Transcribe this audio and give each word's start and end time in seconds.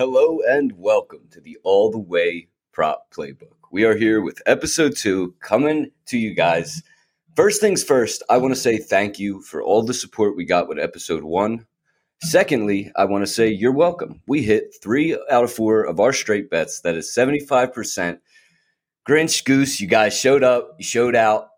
Hello 0.00 0.38
and 0.48 0.72
welcome 0.78 1.28
to 1.30 1.42
the 1.42 1.58
All 1.62 1.90
the 1.90 1.98
Way 1.98 2.48
Prop 2.72 3.12
Playbook. 3.14 3.68
We 3.70 3.84
are 3.84 3.94
here 3.94 4.22
with 4.22 4.40
episode 4.46 4.96
two 4.96 5.34
coming 5.40 5.90
to 6.06 6.16
you 6.16 6.32
guys. 6.32 6.82
First 7.36 7.60
things 7.60 7.84
first, 7.84 8.22
I 8.30 8.38
want 8.38 8.54
to 8.54 8.58
say 8.58 8.78
thank 8.78 9.18
you 9.18 9.42
for 9.42 9.62
all 9.62 9.82
the 9.82 9.92
support 9.92 10.38
we 10.38 10.46
got 10.46 10.68
with 10.68 10.78
episode 10.78 11.22
one. 11.22 11.66
Secondly, 12.22 12.90
I 12.96 13.04
want 13.04 13.26
to 13.26 13.30
say 13.30 13.50
you're 13.50 13.72
welcome. 13.72 14.22
We 14.26 14.42
hit 14.42 14.74
three 14.82 15.18
out 15.30 15.44
of 15.44 15.52
four 15.52 15.82
of 15.82 16.00
our 16.00 16.14
straight 16.14 16.48
bets. 16.48 16.80
That 16.80 16.94
is 16.94 17.14
75%. 17.14 18.20
Grinch 19.06 19.44
Goose, 19.44 19.82
you 19.82 19.86
guys 19.86 20.18
showed 20.18 20.42
up, 20.42 20.76
you 20.78 20.84
showed 20.86 21.14
out. 21.14 21.48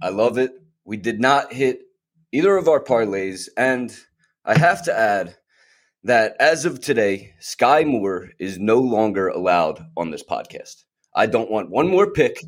I 0.00 0.10
love 0.10 0.38
it. 0.38 0.52
We 0.84 0.98
did 0.98 1.18
not 1.18 1.52
hit 1.52 1.80
either 2.30 2.56
of 2.56 2.68
our 2.68 2.80
parlays. 2.80 3.48
And 3.56 3.92
I 4.44 4.56
have 4.56 4.84
to 4.84 4.96
add 4.96 5.34
that 6.04 6.36
as 6.38 6.64
of 6.64 6.80
today, 6.80 7.34
Sky 7.40 7.84
Moore 7.84 8.30
is 8.38 8.58
no 8.58 8.78
longer 8.78 9.28
allowed 9.28 9.84
on 9.96 10.10
this 10.10 10.22
podcast. 10.22 10.84
I 11.14 11.26
don't 11.26 11.50
want 11.50 11.70
one 11.70 11.88
more 11.88 12.10
pick 12.10 12.42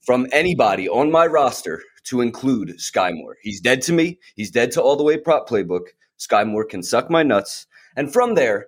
from 0.00 0.26
anybody 0.32 0.88
on 0.88 1.10
my 1.10 1.26
roster 1.26 1.82
to 2.04 2.20
include 2.20 2.80
Sky 2.80 3.12
Moore. 3.12 3.36
He's 3.42 3.60
dead 3.60 3.82
to 3.82 3.92
me. 3.92 4.18
He's 4.34 4.50
dead 4.50 4.72
to 4.72 4.82
all 4.82 4.96
the 4.96 5.04
way 5.04 5.16
prop 5.16 5.48
playbook. 5.48 5.88
Sky 6.16 6.44
Moore 6.44 6.64
can 6.64 6.82
suck 6.82 7.10
my 7.10 7.22
nuts. 7.22 7.66
And 7.96 8.12
from 8.12 8.34
there, 8.34 8.66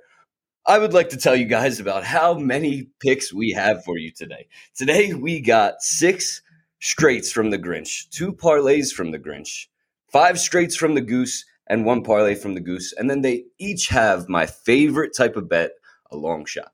I 0.67 0.79
would 0.79 0.93
like 0.93 1.09
to 1.09 1.17
tell 1.17 1.35
you 1.35 1.47
guys 1.47 1.81
about 1.81 2.05
how 2.05 2.35
many 2.35 2.89
picks 3.01 3.33
we 3.33 3.51
have 3.51 3.83
for 3.85 3.99
you 3.99 4.13
today. 4.13 4.47
Today, 4.77 5.13
we 5.13 5.41
got 5.41 5.83
six 5.83 6.41
straights 6.81 7.33
from 7.33 7.51
the 7.51 7.59
Grinch, 7.59 8.09
two 8.11 8.33
parlays 8.33 8.93
from 8.93 9.11
the 9.11 9.19
Grinch, 9.19 9.67
five 10.13 10.39
straights 10.39 10.77
from 10.77 10.95
the 10.95 11.01
Goose, 11.01 11.45
and 11.67 11.85
one 11.85 12.03
parlay 12.03 12.35
from 12.35 12.55
the 12.55 12.61
Goose. 12.61 12.93
And 12.97 13.09
then 13.09 13.23
they 13.23 13.45
each 13.59 13.89
have 13.89 14.29
my 14.29 14.47
favorite 14.47 15.17
type 15.17 15.37
of 15.37 15.49
bet, 15.49 15.73
a 16.11 16.17
long 16.17 16.45
shot. 16.45 16.73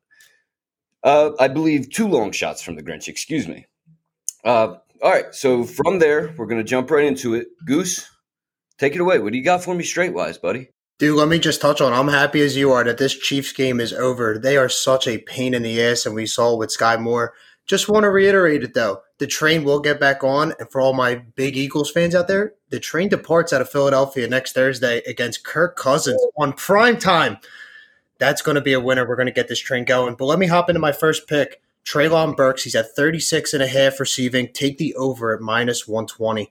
Uh, 1.03 1.31
I 1.39 1.49
believe 1.49 1.91
two 1.91 2.09
long 2.09 2.33
shots 2.33 2.63
from 2.63 2.77
the 2.77 2.83
Grinch, 2.83 3.09
excuse 3.09 3.47
me. 3.47 3.67
Uh, 4.45 4.77
all 5.01 5.11
right, 5.11 5.33
so 5.33 5.65
from 5.65 6.01
there, 6.01 6.35
we're 6.37 6.47
going 6.47 6.61
to 6.61 6.69
jump 6.69 6.91
right 6.91 7.05
into 7.05 7.35
it. 7.35 7.49
Goose, 7.65 8.09
take 8.79 8.95
it 8.95 9.01
away. 9.01 9.19
What 9.19 9.33
do 9.33 9.39
you 9.39 9.45
got 9.45 9.63
for 9.63 9.75
me 9.75 9.85
straight 9.85 10.13
wise, 10.13 10.39
buddy? 10.39 10.71
Dude, 10.99 11.17
let 11.17 11.29
me 11.29 11.39
just 11.39 11.61
touch 11.61 11.81
on. 11.81 11.93
I'm 11.93 12.09
happy 12.09 12.41
as 12.41 12.57
you 12.57 12.73
are 12.73 12.83
that 12.83 12.99
this 12.99 13.17
Chiefs 13.17 13.53
game 13.53 13.79
is 13.79 13.93
over. 13.93 14.37
They 14.37 14.57
are 14.57 14.69
such 14.69 15.07
a 15.07 15.19
pain 15.19 15.55
in 15.55 15.63
the 15.63 15.81
ass, 15.81 16.05
and 16.05 16.15
we 16.17 16.27
saw 16.27 16.57
with 16.57 16.73
Sky 16.73 16.97
Moore. 16.97 17.35
Just 17.69 17.89
want 17.89 18.05
to 18.05 18.11
reiterate 18.11 18.65
it 18.65 18.73
though. 18.73 19.03
The 19.19 19.27
train 19.27 19.63
will 19.63 19.79
get 19.79 20.01
back 20.01 20.25
on, 20.25 20.55
and 20.59 20.71
for 20.71 20.81
all 20.81 20.95
my 20.95 21.17
big 21.17 21.57
Eagles 21.57 21.91
fans 21.91 22.15
out 22.15 22.27
there, 22.27 22.55
the 22.71 22.81
train 22.81 23.09
departs 23.09 23.53
out 23.53 23.61
of 23.61 23.71
Philadelphia 23.71 24.27
next 24.27 24.53
Thursday 24.55 24.99
against 25.07 25.45
Kirk 25.45 25.77
Cousins 25.77 26.21
on 26.39 26.55
prime 26.55 26.99
time. 26.99 27.37
That's 28.19 28.43
going 28.43 28.55
to 28.55 28.61
be 28.61 28.73
a 28.73 28.81
winner. 28.81 29.07
We're 29.07 29.17
going 29.17 29.27
to 29.27 29.33
get 29.33 29.49
this 29.49 29.59
train 29.59 29.85
going. 29.85 30.15
But 30.15 30.25
let 30.25 30.39
me 30.39 30.47
hop 30.47 30.71
into 30.71 30.81
my 30.81 30.93
first 30.93 31.29
pick. 31.29 31.61
Treylon 31.85 32.37
Burks, 32.37 32.65
he's 32.65 32.75
at 32.75 32.95
36 32.97 33.55
and 33.55 33.63
a 33.63 33.67
half 33.67 34.01
receiving. 34.01 34.53
Take 34.53 34.79
the 34.79 34.95
over 34.95 35.35
at 35.35 35.41
minus 35.41 35.87
120. 35.87 36.51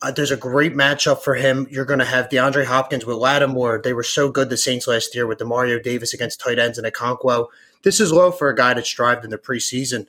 Uh, 0.00 0.12
there's 0.12 0.30
a 0.30 0.36
great 0.36 0.74
matchup 0.74 1.20
for 1.20 1.34
him. 1.34 1.66
You're 1.70 1.84
going 1.84 1.98
to 1.98 2.04
have 2.04 2.28
DeAndre 2.28 2.64
Hopkins 2.64 3.04
with 3.04 3.16
Lattimore. 3.16 3.80
They 3.82 3.92
were 3.92 4.04
so 4.04 4.30
good 4.30 4.50
the 4.50 4.56
Saints 4.56 4.86
last 4.86 5.14
year 5.14 5.26
with 5.26 5.38
Demario 5.38 5.82
Davis 5.82 6.14
against 6.14 6.40
tight 6.40 6.58
ends 6.58 6.78
and 6.78 6.86
Okonkwo. 6.86 7.48
This 7.82 8.00
is 8.00 8.12
low 8.12 8.30
for 8.30 8.48
a 8.48 8.54
guy 8.54 8.74
that's 8.74 8.88
strived 8.88 9.24
in 9.24 9.30
the 9.30 9.38
preseason. 9.38 10.06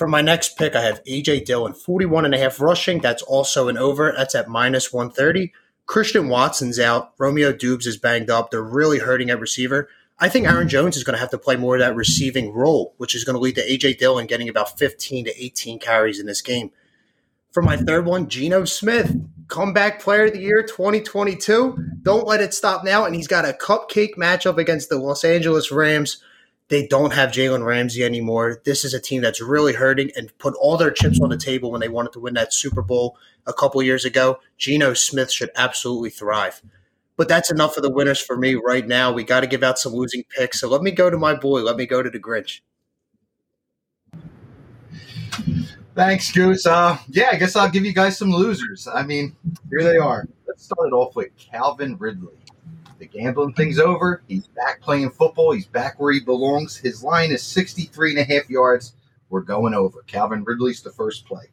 For 0.00 0.08
my 0.08 0.22
next 0.22 0.56
pick, 0.56 0.74
I 0.74 0.80
have 0.80 1.04
AJ 1.04 1.44
Dillon, 1.44 1.74
41 1.74 2.24
and 2.24 2.34
a 2.34 2.38
half 2.38 2.58
rushing. 2.58 3.00
That's 3.00 3.22
also 3.22 3.68
an 3.68 3.76
over. 3.76 4.14
That's 4.16 4.34
at 4.34 4.48
minus 4.48 4.94
130. 4.94 5.52
Christian 5.84 6.28
Watson's 6.28 6.78
out. 6.80 7.12
Romeo 7.18 7.52
Doubs 7.52 7.86
is 7.86 7.98
banged 7.98 8.30
up. 8.30 8.50
They're 8.50 8.62
really 8.62 9.00
hurting 9.00 9.28
at 9.28 9.38
receiver. 9.38 9.90
I 10.18 10.30
think 10.30 10.46
Aaron 10.46 10.70
Jones 10.70 10.96
is 10.96 11.04
going 11.04 11.16
to 11.16 11.20
have 11.20 11.28
to 11.32 11.38
play 11.38 11.56
more 11.56 11.74
of 11.74 11.80
that 11.80 11.94
receiving 11.94 12.50
role, 12.50 12.94
which 12.96 13.14
is 13.14 13.24
going 13.24 13.34
to 13.34 13.40
lead 13.42 13.56
to 13.56 13.68
AJ 13.68 13.98
Dillon 13.98 14.26
getting 14.26 14.48
about 14.48 14.78
15 14.78 15.26
to 15.26 15.44
18 15.44 15.78
carries 15.78 16.18
in 16.18 16.24
this 16.24 16.40
game. 16.40 16.70
For 17.52 17.62
my 17.62 17.76
third 17.76 18.06
one, 18.06 18.30
Geno 18.30 18.64
Smith, 18.64 19.14
comeback 19.48 20.00
player 20.00 20.24
of 20.24 20.32
the 20.32 20.40
year 20.40 20.62
2022. 20.62 21.76
Don't 22.00 22.26
let 22.26 22.40
it 22.40 22.54
stop 22.54 22.84
now. 22.84 23.04
And 23.04 23.14
he's 23.14 23.28
got 23.28 23.44
a 23.44 23.52
cupcake 23.52 24.16
matchup 24.16 24.56
against 24.56 24.88
the 24.88 24.96
Los 24.96 25.24
Angeles 25.24 25.70
Rams. 25.70 26.22
They 26.70 26.86
don't 26.86 27.12
have 27.12 27.32
Jalen 27.32 27.66
Ramsey 27.66 28.04
anymore. 28.04 28.62
This 28.64 28.84
is 28.84 28.94
a 28.94 29.00
team 29.00 29.22
that's 29.22 29.40
really 29.40 29.72
hurting 29.72 30.12
and 30.16 30.36
put 30.38 30.54
all 30.54 30.76
their 30.76 30.92
chips 30.92 31.20
on 31.20 31.28
the 31.28 31.36
table 31.36 31.72
when 31.72 31.80
they 31.80 31.88
wanted 31.88 32.12
to 32.12 32.20
win 32.20 32.34
that 32.34 32.54
Super 32.54 32.80
Bowl 32.80 33.18
a 33.44 33.52
couple 33.52 33.82
years 33.82 34.04
ago. 34.04 34.38
Geno 34.56 34.94
Smith 34.94 35.32
should 35.32 35.50
absolutely 35.56 36.10
thrive. 36.10 36.62
But 37.16 37.28
that's 37.28 37.50
enough 37.50 37.76
of 37.76 37.82
the 37.82 37.90
winners 37.90 38.20
for 38.20 38.36
me 38.36 38.54
right 38.54 38.86
now. 38.86 39.12
We 39.12 39.24
got 39.24 39.40
to 39.40 39.48
give 39.48 39.64
out 39.64 39.80
some 39.80 39.92
losing 39.92 40.22
picks. 40.30 40.60
So 40.60 40.68
let 40.68 40.80
me 40.80 40.92
go 40.92 41.10
to 41.10 41.18
my 41.18 41.34
boy. 41.34 41.62
Let 41.62 41.76
me 41.76 41.86
go 41.86 42.04
to 42.04 42.08
the 42.08 42.20
Grinch. 42.20 42.60
Thanks, 45.96 46.30
Goose. 46.30 46.66
Uh, 46.66 46.98
yeah, 47.08 47.30
I 47.32 47.36
guess 47.36 47.56
I'll 47.56 47.68
give 47.68 47.84
you 47.84 47.92
guys 47.92 48.16
some 48.16 48.30
losers. 48.30 48.86
I 48.86 49.02
mean, 49.02 49.34
here 49.70 49.82
they 49.82 49.98
are. 49.98 50.24
Let's 50.46 50.64
start 50.64 50.86
it 50.86 50.92
off 50.92 51.16
with 51.16 51.36
Calvin 51.36 51.96
Ridley. 51.98 52.39
The 53.00 53.06
gambling 53.06 53.54
thing's 53.54 53.78
over. 53.78 54.22
He's 54.28 54.46
back 54.48 54.82
playing 54.82 55.10
football. 55.12 55.52
He's 55.52 55.66
back 55.66 55.98
where 55.98 56.12
he 56.12 56.20
belongs. 56.20 56.76
His 56.76 57.02
line 57.02 57.30
is 57.30 57.42
63 57.42 58.10
and 58.10 58.18
a 58.18 58.24
half 58.24 58.50
yards. 58.50 58.92
We're 59.30 59.40
going 59.40 59.72
over. 59.72 60.02
Calvin 60.02 60.44
Ridley's 60.44 60.82
the 60.82 60.90
first 60.90 61.24
play. 61.24 61.46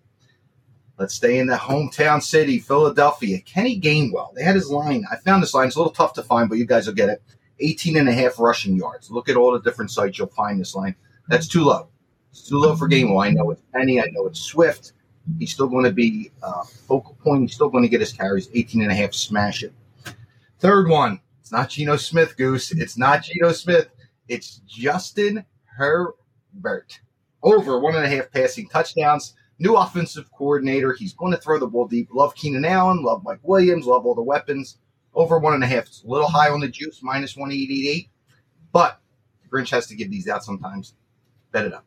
Let's 1.00 1.14
stay 1.14 1.40
in 1.40 1.48
the 1.48 1.56
hometown 1.56 2.22
city, 2.22 2.60
Philadelphia. 2.60 3.40
Kenny 3.40 3.80
Gainwell. 3.80 4.34
They 4.34 4.44
had 4.44 4.56
his 4.56 4.70
line. 4.70 5.06
I 5.10 5.16
found 5.16 5.42
this 5.42 5.54
line. 5.54 5.68
It's 5.68 5.78
a 5.78 5.80
little 5.80 5.94
tough 5.94 6.12
to 6.16 6.24
find, 6.24 6.50
but 6.50 6.58
you 6.58 6.66
guys 6.66 6.86
will 6.86 6.96
get 6.96 7.08
it. 7.08 7.24
18 7.62 7.96
and 7.96 8.10
a 8.10 8.14
half 8.14 8.40
rushing 8.40 8.76
yards. 8.76 9.10
Look 9.10 9.30
at 9.30 9.38
all 9.38 9.54
the 9.54 9.62
different 9.62 9.92
sites. 9.92 10.18
You'll 10.18 10.28
find 10.28 10.60
this 10.60 10.76
line. 10.76 10.96
That's 11.30 11.48
too 11.48 11.64
low. 11.64 11.88
It's 12.32 12.44
too 12.44 12.60
low 12.60 12.76
for 12.76 12.90
Gainwell. 12.90 13.24
I 13.24 13.32
know 13.32 13.52
it's 13.52 13.62
Penny. 13.74 14.02
I 14.02 14.08
know 14.12 14.28
it's 14.28 14.42
Swift. 14.42 14.92
He's 15.40 15.54
still 15.54 15.68
going 15.68 15.86
to 15.86 15.94
be 15.94 16.30
uh, 16.44 16.64
focal 16.64 17.16
point. 17.24 17.44
He's 17.44 17.54
still 17.54 17.70
going 17.70 17.84
to 17.84 17.90
get 17.90 18.02
his 18.02 18.12
carries. 18.12 18.50
18 18.54 18.82
and 18.82 18.92
a 18.92 18.96
half. 18.96 19.14
Smash 19.14 19.64
it. 19.64 19.74
Third 20.60 20.90
one. 20.90 21.22
It's 21.48 21.54
not 21.54 21.70
Geno 21.70 21.96
Smith, 21.96 22.36
Goose. 22.36 22.74
It's 22.74 22.98
not 22.98 23.24
Geno 23.24 23.54
Smith. 23.54 23.88
It's 24.28 24.60
Justin 24.68 25.46
Herbert. 25.64 27.00
Over 27.42 27.80
one 27.80 27.96
and 27.96 28.04
a 28.04 28.10
half 28.10 28.30
passing 28.34 28.68
touchdowns. 28.68 29.34
New 29.58 29.78
offensive 29.78 30.30
coordinator. 30.34 30.92
He's 30.92 31.14
going 31.14 31.32
to 31.32 31.40
throw 31.40 31.58
the 31.58 31.66
ball 31.66 31.88
deep. 31.88 32.10
Love 32.12 32.36
Keenan 32.36 32.66
Allen. 32.66 33.02
Love 33.02 33.24
Mike 33.24 33.40
Williams. 33.44 33.86
Love 33.86 34.06
all 34.06 34.14
the 34.14 34.22
weapons. 34.22 34.80
Over 35.14 35.40
one 35.40 35.54
and 35.54 35.64
a 35.64 35.68
half. 35.68 35.86
It's 35.86 36.04
a 36.04 36.08
little 36.08 36.28
high 36.28 36.50
on 36.50 36.60
the 36.60 36.68
juice, 36.68 37.00
minus 37.02 37.38
188. 37.38 38.10
But 38.74 39.00
the 39.42 39.48
Grinch 39.48 39.70
has 39.70 39.88
to 39.88 39.96
give 39.96 40.12
these 40.12 40.28
out 40.28 40.44
sometimes. 40.44 40.96
Bet 41.54 41.64
it 41.64 41.74
up. 41.74 41.86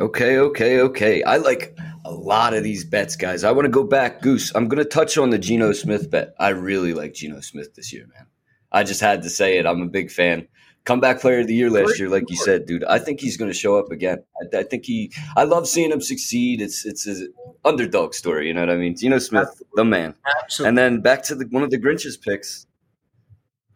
Okay, 0.00 0.38
okay, 0.38 0.80
okay. 0.80 1.22
I 1.24 1.36
like 1.36 1.76
a 2.04 2.12
lot 2.12 2.54
of 2.54 2.64
these 2.64 2.84
bets, 2.84 3.16
guys. 3.16 3.44
I 3.44 3.52
want 3.52 3.66
to 3.66 3.70
go 3.70 3.84
back, 3.84 4.22
Goose. 4.22 4.52
I'm 4.54 4.68
going 4.68 4.82
to 4.82 4.88
touch 4.88 5.18
on 5.18 5.30
the 5.30 5.38
Geno 5.38 5.72
Smith 5.72 6.10
bet. 6.10 6.34
I 6.38 6.48
really 6.50 6.94
like 6.94 7.14
Geno 7.14 7.40
Smith 7.40 7.74
this 7.74 7.92
year, 7.92 8.06
man. 8.14 8.26
I 8.70 8.84
just 8.84 9.00
had 9.00 9.22
to 9.22 9.30
say 9.30 9.58
it. 9.58 9.66
I'm 9.66 9.82
a 9.82 9.86
big 9.86 10.10
fan. 10.10 10.48
Comeback 10.84 11.20
player 11.20 11.40
of 11.40 11.46
the 11.46 11.54
year 11.54 11.70
last 11.70 11.98
year, 12.00 12.08
like 12.08 12.28
you 12.28 12.36
said, 12.36 12.66
dude. 12.66 12.82
I 12.82 12.98
think 12.98 13.20
he's 13.20 13.36
going 13.36 13.50
to 13.50 13.56
show 13.56 13.78
up 13.78 13.92
again. 13.92 14.24
I, 14.40 14.58
I, 14.58 14.62
think 14.64 14.84
he. 14.84 15.12
I 15.36 15.44
love 15.44 15.68
seeing 15.68 15.92
him 15.92 16.00
succeed. 16.00 16.60
It's 16.60 16.84
it's 16.84 17.06
an 17.06 17.32
underdog 17.64 18.14
story. 18.14 18.48
You 18.48 18.54
know 18.54 18.60
what 18.60 18.70
I 18.70 18.76
mean? 18.76 18.96
Geno 18.96 19.18
Smith, 19.18 19.46
Absolutely. 19.48 19.76
the 19.76 19.84
man. 19.84 20.14
Absolutely. 20.42 20.68
And 20.68 20.78
then 20.78 21.00
back 21.02 21.22
to 21.24 21.36
the, 21.36 21.46
one 21.50 21.62
of 21.62 21.70
the 21.70 21.78
Grinch's 21.78 22.16
picks, 22.16 22.66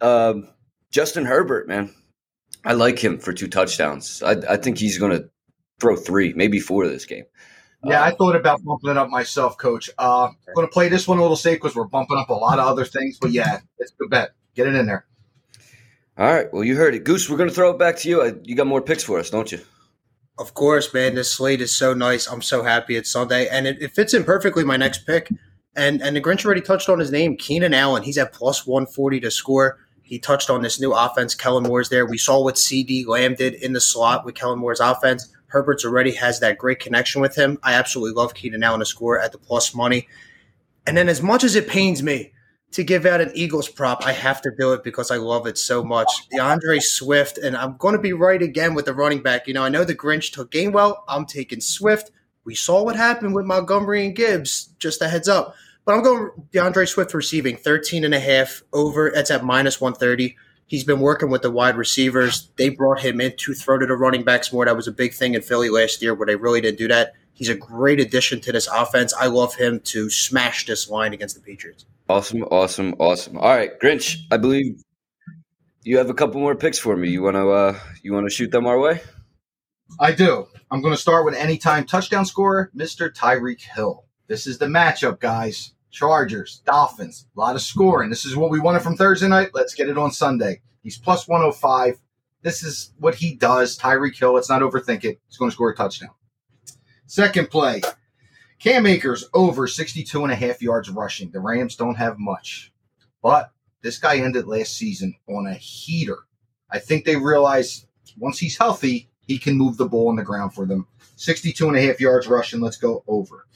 um, 0.00 0.48
Justin 0.90 1.26
Herbert, 1.26 1.68
man. 1.68 1.94
I 2.64 2.72
like 2.72 2.98
him 2.98 3.18
for 3.18 3.32
two 3.32 3.46
touchdowns. 3.46 4.20
I, 4.24 4.36
I 4.48 4.56
think 4.56 4.78
he's 4.78 4.98
going 4.98 5.12
to 5.12 5.30
throw 5.78 5.94
three, 5.94 6.32
maybe 6.32 6.58
four 6.58 6.88
this 6.88 7.04
game. 7.04 7.24
Yeah, 7.84 8.02
I 8.02 8.10
thought 8.10 8.34
about 8.34 8.64
bumping 8.64 8.90
it 8.90 8.96
up 8.96 9.10
myself, 9.10 9.58
Coach. 9.58 9.90
Uh, 9.98 10.28
I'm 10.28 10.54
going 10.54 10.66
to 10.66 10.72
play 10.72 10.88
this 10.88 11.06
one 11.06 11.18
a 11.18 11.22
little 11.22 11.36
safe 11.36 11.60
because 11.60 11.76
we're 11.76 11.84
bumping 11.84 12.18
up 12.18 12.30
a 12.30 12.34
lot 12.34 12.58
of 12.58 12.66
other 12.66 12.84
things. 12.84 13.18
But 13.20 13.30
yeah, 13.30 13.60
it's 13.78 13.92
a 13.92 13.94
good 13.96 14.10
bet. 14.10 14.30
Get 14.54 14.66
it 14.66 14.74
in 14.74 14.86
there. 14.86 15.06
All 16.18 16.26
right. 16.26 16.52
Well, 16.52 16.64
you 16.64 16.76
heard 16.76 16.94
it, 16.94 17.04
Goose. 17.04 17.28
We're 17.28 17.36
going 17.36 17.50
to 17.50 17.54
throw 17.54 17.70
it 17.70 17.78
back 17.78 17.96
to 17.98 18.08
you. 18.08 18.40
You 18.44 18.56
got 18.56 18.66
more 18.66 18.80
picks 18.80 19.04
for 19.04 19.18
us, 19.18 19.30
don't 19.30 19.52
you? 19.52 19.60
Of 20.38 20.54
course, 20.54 20.92
man. 20.92 21.14
This 21.14 21.32
slate 21.32 21.60
is 21.60 21.74
so 21.74 21.94
nice. 21.94 22.26
I'm 22.26 22.42
so 22.42 22.62
happy 22.62 22.96
it's 22.96 23.10
Sunday, 23.10 23.48
and 23.48 23.66
it, 23.66 23.80
it 23.80 23.94
fits 23.94 24.14
in 24.14 24.24
perfectly. 24.24 24.64
My 24.64 24.76
next 24.76 25.06
pick, 25.06 25.30
and 25.74 26.02
and 26.02 26.16
the 26.16 26.20
Grinch 26.20 26.44
already 26.44 26.60
touched 26.60 26.88
on 26.88 26.98
his 26.98 27.10
name, 27.10 27.36
Keenan 27.36 27.72
Allen. 27.72 28.02
He's 28.02 28.18
at 28.18 28.32
plus 28.32 28.66
140 28.66 29.20
to 29.20 29.30
score. 29.30 29.78
He 30.02 30.18
touched 30.18 30.50
on 30.50 30.62
this 30.62 30.78
new 30.80 30.92
offense. 30.92 31.34
Kellen 31.34 31.64
Moore's 31.64 31.88
there. 31.88 32.06
We 32.06 32.18
saw 32.18 32.42
what 32.42 32.54
CeeDee 32.54 33.06
Lamb 33.06 33.34
did 33.34 33.54
in 33.54 33.72
the 33.72 33.80
slot 33.80 34.24
with 34.24 34.34
Kellen 34.34 34.58
Moore's 34.58 34.80
offense. 34.80 35.28
Herbert's 35.56 35.86
already 35.86 36.12
has 36.12 36.40
that 36.40 36.58
great 36.58 36.80
connection 36.80 37.22
with 37.22 37.34
him. 37.34 37.58
I 37.62 37.72
absolutely 37.72 38.12
love 38.12 38.34
Keenan 38.34 38.62
Allen 38.62 38.80
to 38.80 38.84
score 38.84 39.18
at 39.18 39.32
the 39.32 39.38
plus 39.38 39.74
money. 39.74 40.06
And 40.86 40.94
then, 40.94 41.08
as 41.08 41.22
much 41.22 41.44
as 41.44 41.56
it 41.56 41.66
pains 41.66 42.02
me 42.02 42.32
to 42.72 42.84
give 42.84 43.06
out 43.06 43.22
an 43.22 43.32
Eagles 43.34 43.70
prop, 43.70 44.04
I 44.04 44.12
have 44.12 44.42
to 44.42 44.50
do 44.58 44.74
it 44.74 44.84
because 44.84 45.10
I 45.10 45.16
love 45.16 45.46
it 45.46 45.56
so 45.56 45.82
much. 45.82 46.28
DeAndre 46.30 46.82
Swift, 46.82 47.38
and 47.38 47.56
I'm 47.56 47.78
going 47.78 47.96
to 47.96 48.00
be 48.00 48.12
right 48.12 48.42
again 48.42 48.74
with 48.74 48.84
the 48.84 48.92
running 48.92 49.22
back. 49.22 49.48
You 49.48 49.54
know, 49.54 49.64
I 49.64 49.70
know 49.70 49.82
the 49.82 49.94
Grinch 49.94 50.30
took 50.30 50.50
Gainwell. 50.50 50.98
I'm 51.08 51.24
taking 51.24 51.62
Swift. 51.62 52.10
We 52.44 52.54
saw 52.54 52.84
what 52.84 52.96
happened 52.96 53.34
with 53.34 53.46
Montgomery 53.46 54.04
and 54.04 54.14
Gibbs. 54.14 54.74
Just 54.78 55.00
a 55.00 55.08
heads 55.08 55.26
up. 55.26 55.54
But 55.86 55.94
I'm 55.94 56.02
going 56.02 56.30
DeAndre 56.52 56.86
Swift 56.86 57.14
receiving 57.14 57.56
13 57.56 58.04
and 58.04 58.12
a 58.12 58.20
half 58.20 58.62
over. 58.74 59.10
That's 59.14 59.30
at 59.30 59.42
minus 59.42 59.80
130. 59.80 60.36
He's 60.66 60.84
been 60.84 61.00
working 61.00 61.30
with 61.30 61.42
the 61.42 61.50
wide 61.50 61.76
receivers. 61.76 62.50
They 62.56 62.70
brought 62.70 63.00
him 63.00 63.20
in 63.20 63.36
to 63.38 63.54
throw 63.54 63.78
to 63.78 63.86
the 63.86 63.94
running 63.94 64.24
backs 64.24 64.52
more. 64.52 64.64
That 64.64 64.76
was 64.76 64.88
a 64.88 64.92
big 64.92 65.14
thing 65.14 65.34
in 65.34 65.42
Philly 65.42 65.70
last 65.70 66.02
year 66.02 66.14
where 66.14 66.26
they 66.26 66.36
really 66.36 66.60
didn't 66.60 66.78
do 66.78 66.88
that. 66.88 67.14
He's 67.32 67.48
a 67.48 67.54
great 67.54 68.00
addition 68.00 68.40
to 68.40 68.52
this 68.52 68.66
offense. 68.66 69.14
I 69.14 69.26
love 69.26 69.54
him 69.54 69.80
to 69.80 70.10
smash 70.10 70.66
this 70.66 70.88
line 70.88 71.12
against 71.12 71.36
the 71.36 71.42
Patriots. 71.42 71.84
Awesome, 72.08 72.42
awesome, 72.44 72.94
awesome. 72.98 73.36
All 73.36 73.54
right, 73.54 73.78
Grinch, 73.80 74.16
I 74.30 74.38
believe 74.38 74.82
you 75.82 75.98
have 75.98 76.10
a 76.10 76.14
couple 76.14 76.40
more 76.40 76.56
picks 76.56 76.78
for 76.78 76.96
me. 76.96 77.10
You 77.10 77.22
want 77.22 77.36
to 77.36 77.48
uh 77.48 77.78
you 78.02 78.12
want 78.12 78.26
to 78.26 78.34
shoot 78.34 78.50
them 78.50 78.66
our 78.66 78.78
way? 78.78 79.00
I 80.00 80.12
do. 80.12 80.48
I'm 80.70 80.82
going 80.82 80.94
to 80.94 81.00
start 81.00 81.24
with 81.24 81.34
anytime 81.34 81.86
touchdown 81.86 82.24
scorer, 82.24 82.70
Mr. 82.76 83.14
Tyreek 83.14 83.60
Hill. 83.60 84.04
This 84.26 84.48
is 84.48 84.58
the 84.58 84.66
matchup, 84.66 85.20
guys. 85.20 85.72
Chargers, 85.96 86.60
Dolphins, 86.66 87.26
a 87.34 87.40
lot 87.40 87.56
of 87.56 87.62
scoring. 87.62 88.10
This 88.10 88.26
is 88.26 88.36
what 88.36 88.50
we 88.50 88.60
wanted 88.60 88.82
from 88.82 88.98
Thursday 88.98 89.28
night. 89.28 89.52
Let's 89.54 89.72
get 89.72 89.88
it 89.88 89.96
on 89.96 90.12
Sunday. 90.12 90.60
He's 90.82 90.98
plus 90.98 91.26
105. 91.26 91.98
This 92.42 92.62
is 92.62 92.92
what 92.98 93.14
he 93.14 93.34
does. 93.34 93.78
Tyreek 93.78 94.14
Hill, 94.14 94.34
let's 94.34 94.50
not 94.50 94.60
overthink 94.60 95.04
it. 95.04 95.18
He's 95.26 95.38
going 95.38 95.50
to 95.50 95.54
score 95.54 95.70
a 95.70 95.74
touchdown. 95.74 96.10
Second 97.06 97.48
play, 97.48 97.80
Cam 98.58 98.84
Akers 98.84 99.24
over 99.32 99.66
62 99.66 100.22
and 100.22 100.30
a 100.30 100.36
half 100.36 100.60
yards 100.60 100.90
rushing. 100.90 101.30
The 101.30 101.40
Rams 101.40 101.76
don't 101.76 101.96
have 101.96 102.18
much, 102.18 102.74
but 103.22 103.52
this 103.80 103.96
guy 103.96 104.18
ended 104.18 104.46
last 104.46 104.76
season 104.76 105.14
on 105.30 105.46
a 105.46 105.54
heater. 105.54 106.18
I 106.70 106.78
think 106.78 107.06
they 107.06 107.16
realize 107.16 107.86
once 108.18 108.38
he's 108.38 108.58
healthy, 108.58 109.08
he 109.20 109.38
can 109.38 109.56
move 109.56 109.78
the 109.78 109.88
ball 109.88 110.10
on 110.10 110.16
the 110.16 110.22
ground 110.22 110.52
for 110.52 110.66
them. 110.66 110.86
62 111.16 111.68
and 111.68 111.76
a 111.78 111.80
half 111.80 112.02
yards 112.02 112.26
rushing. 112.26 112.60
Let's 112.60 112.76
go 112.76 113.02
over. 113.08 113.46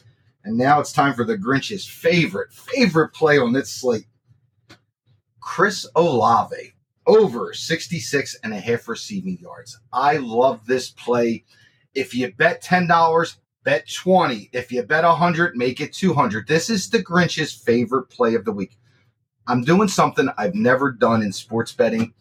And 0.45 0.57
now 0.57 0.81
it's 0.81 0.93
time 0.93 1.15
for 1.15 1.25
the 1.25 1.37
Grinch's 1.37 1.87
favorite, 1.87 2.53
favorite 2.53 3.11
play 3.11 3.39
on 3.39 3.53
this 3.53 3.71
slate. 3.71 4.07
Chris 5.41 5.87
Olave 5.97 6.75
over 7.07 7.53
66 7.53 8.37
and 8.45 8.53
a 8.55 8.61
half 8.61 8.89
receiving 8.89 9.39
yards. 9.39 9.79
I 9.93 10.19
love 10.19 10.65
this 10.67 10.91
play. 10.91 11.45
If 11.95 12.15
you 12.15 12.33
bet 12.33 12.63
$10, 12.63 13.37
bet 13.65 13.91
20. 13.93 14.51
If 14.53 14.71
you 14.71 14.83
bet 14.83 15.05
100, 15.05 15.57
make 15.57 15.81
it 15.81 15.93
200. 15.93 16.47
This 16.47 16.71
is 16.71 16.89
the 16.89 17.03
Grinch's 17.03 17.53
favorite 17.53 18.09
play 18.11 18.35
of 18.35 18.45
the 18.45 18.53
week. 18.53 18.79
I'm 19.47 19.65
doing 19.65 19.89
something 19.89 20.29
I've 20.39 20.55
never 20.55 20.93
done 20.93 21.23
in 21.23 21.33
sports 21.33 21.73
betting. 21.73 22.15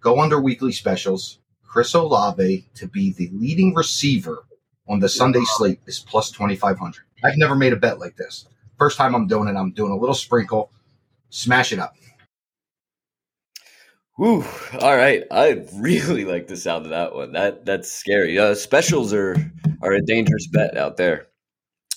Go 0.00 0.20
under 0.20 0.40
weekly 0.40 0.72
specials. 0.72 1.38
Chris 1.62 1.94
Olave 1.94 2.68
to 2.74 2.88
be 2.88 3.12
the 3.12 3.30
leading 3.32 3.74
receiver 3.74 4.44
on 4.88 5.00
the 5.00 5.08
Sunday 5.08 5.42
slate 5.44 5.80
is 5.86 5.98
plus 5.98 6.30
2,500. 6.30 7.02
I've 7.26 7.36
never 7.36 7.54
made 7.54 7.72
a 7.72 7.76
bet 7.76 7.98
like 7.98 8.16
this. 8.16 8.46
First 8.78 8.98
time 8.98 9.14
I'm 9.14 9.26
doing 9.26 9.48
it, 9.48 9.56
I'm 9.56 9.72
doing 9.72 9.92
a 9.92 9.96
little 9.96 10.14
sprinkle. 10.14 10.70
Smash 11.30 11.72
it 11.72 11.78
up. 11.78 11.94
Whew. 14.16 14.44
All 14.80 14.96
right. 14.96 15.24
I 15.30 15.66
really 15.74 16.24
like 16.32 16.46
the 16.46 16.56
sound 16.56 16.84
of 16.84 16.90
that 16.90 17.14
one. 17.14 17.32
That 17.32 17.66
that's 17.66 17.90
scary. 17.90 18.38
Uh, 18.38 18.54
specials 18.54 19.12
are 19.12 19.36
are 19.82 19.92
a 19.92 20.02
dangerous 20.02 20.46
bet 20.46 20.76
out 20.76 20.96
there. 20.96 21.26